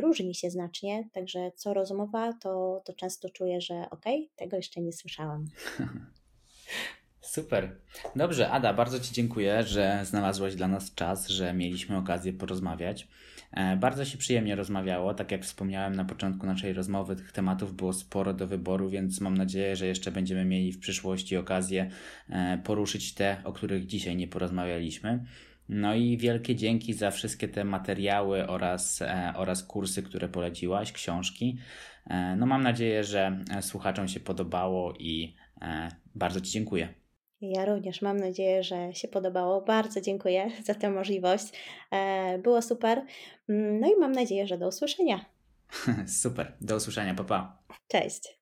różni 0.00 0.34
się 0.34 0.50
znacznie. 0.50 1.08
Także 1.12 1.52
co 1.56 1.74
rozmowa, 1.74 2.32
to, 2.32 2.82
to 2.84 2.92
często 2.92 3.30
czuję, 3.30 3.60
że 3.60 3.74
okej, 3.90 4.24
okay, 4.24 4.36
tego 4.36 4.56
jeszcze 4.56 4.80
nie 4.80 4.92
słyszałam. 4.92 5.46
Super. 7.36 7.70
Dobrze, 8.16 8.50
Ada, 8.50 8.74
bardzo 8.74 9.00
Ci 9.00 9.14
dziękuję, 9.14 9.62
że 9.62 10.00
znalazłaś 10.04 10.54
dla 10.54 10.68
nas 10.68 10.94
czas, 10.94 11.28
że 11.28 11.54
mieliśmy 11.54 11.96
okazję 11.96 12.32
porozmawiać. 12.32 13.08
E, 13.52 13.76
bardzo 13.76 14.04
się 14.04 14.18
przyjemnie 14.18 14.56
rozmawiało. 14.56 15.14
Tak 15.14 15.32
jak 15.32 15.42
wspomniałem 15.42 15.96
na 15.96 16.04
początku 16.04 16.46
naszej 16.46 16.72
rozmowy, 16.72 17.16
tych 17.16 17.32
tematów 17.32 17.74
było 17.74 17.92
sporo 17.92 18.34
do 18.34 18.46
wyboru, 18.46 18.90
więc 18.90 19.20
mam 19.20 19.36
nadzieję, 19.36 19.76
że 19.76 19.86
jeszcze 19.86 20.12
będziemy 20.12 20.44
mieli 20.44 20.72
w 20.72 20.78
przyszłości 20.78 21.36
okazję 21.36 21.90
e, 22.30 22.58
poruszyć 22.64 23.14
te, 23.14 23.36
o 23.44 23.52
których 23.52 23.86
dzisiaj 23.86 24.16
nie 24.16 24.28
porozmawialiśmy. 24.28 25.24
No 25.68 25.94
i 25.94 26.16
wielkie 26.16 26.56
dzięki 26.56 26.94
za 26.94 27.10
wszystkie 27.10 27.48
te 27.48 27.64
materiały 27.64 28.46
oraz, 28.46 29.02
e, 29.02 29.32
oraz 29.36 29.62
kursy, 29.62 30.02
które 30.02 30.28
poleciłaś, 30.28 30.92
książki. 30.92 31.58
No 32.36 32.46
mam 32.46 32.62
nadzieję, 32.62 33.04
że 33.04 33.44
słuchaczom 33.60 34.08
się 34.08 34.20
podobało 34.20 34.94
i 34.98 35.34
bardzo 36.14 36.40
Ci 36.40 36.50
dziękuję. 36.52 37.05
Ja 37.40 37.64
również 37.64 38.02
mam 38.02 38.16
nadzieję, 38.16 38.62
że 38.62 38.94
się 38.94 39.08
podobało. 39.08 39.60
Bardzo 39.60 40.00
dziękuję 40.00 40.50
za 40.66 40.74
tę 40.74 40.90
możliwość. 40.90 41.46
E, 41.90 42.38
było 42.38 42.62
super. 42.62 43.02
Mm, 43.48 43.80
no 43.80 43.88
i 43.88 44.00
mam 44.00 44.12
nadzieję, 44.12 44.46
że 44.46 44.58
do 44.58 44.68
usłyszenia. 44.68 45.24
Super. 46.22 46.52
Do 46.60 46.76
usłyszenia. 46.76 47.14
Pa, 47.14 47.24
pa. 47.24 47.58
Cześć. 47.88 48.35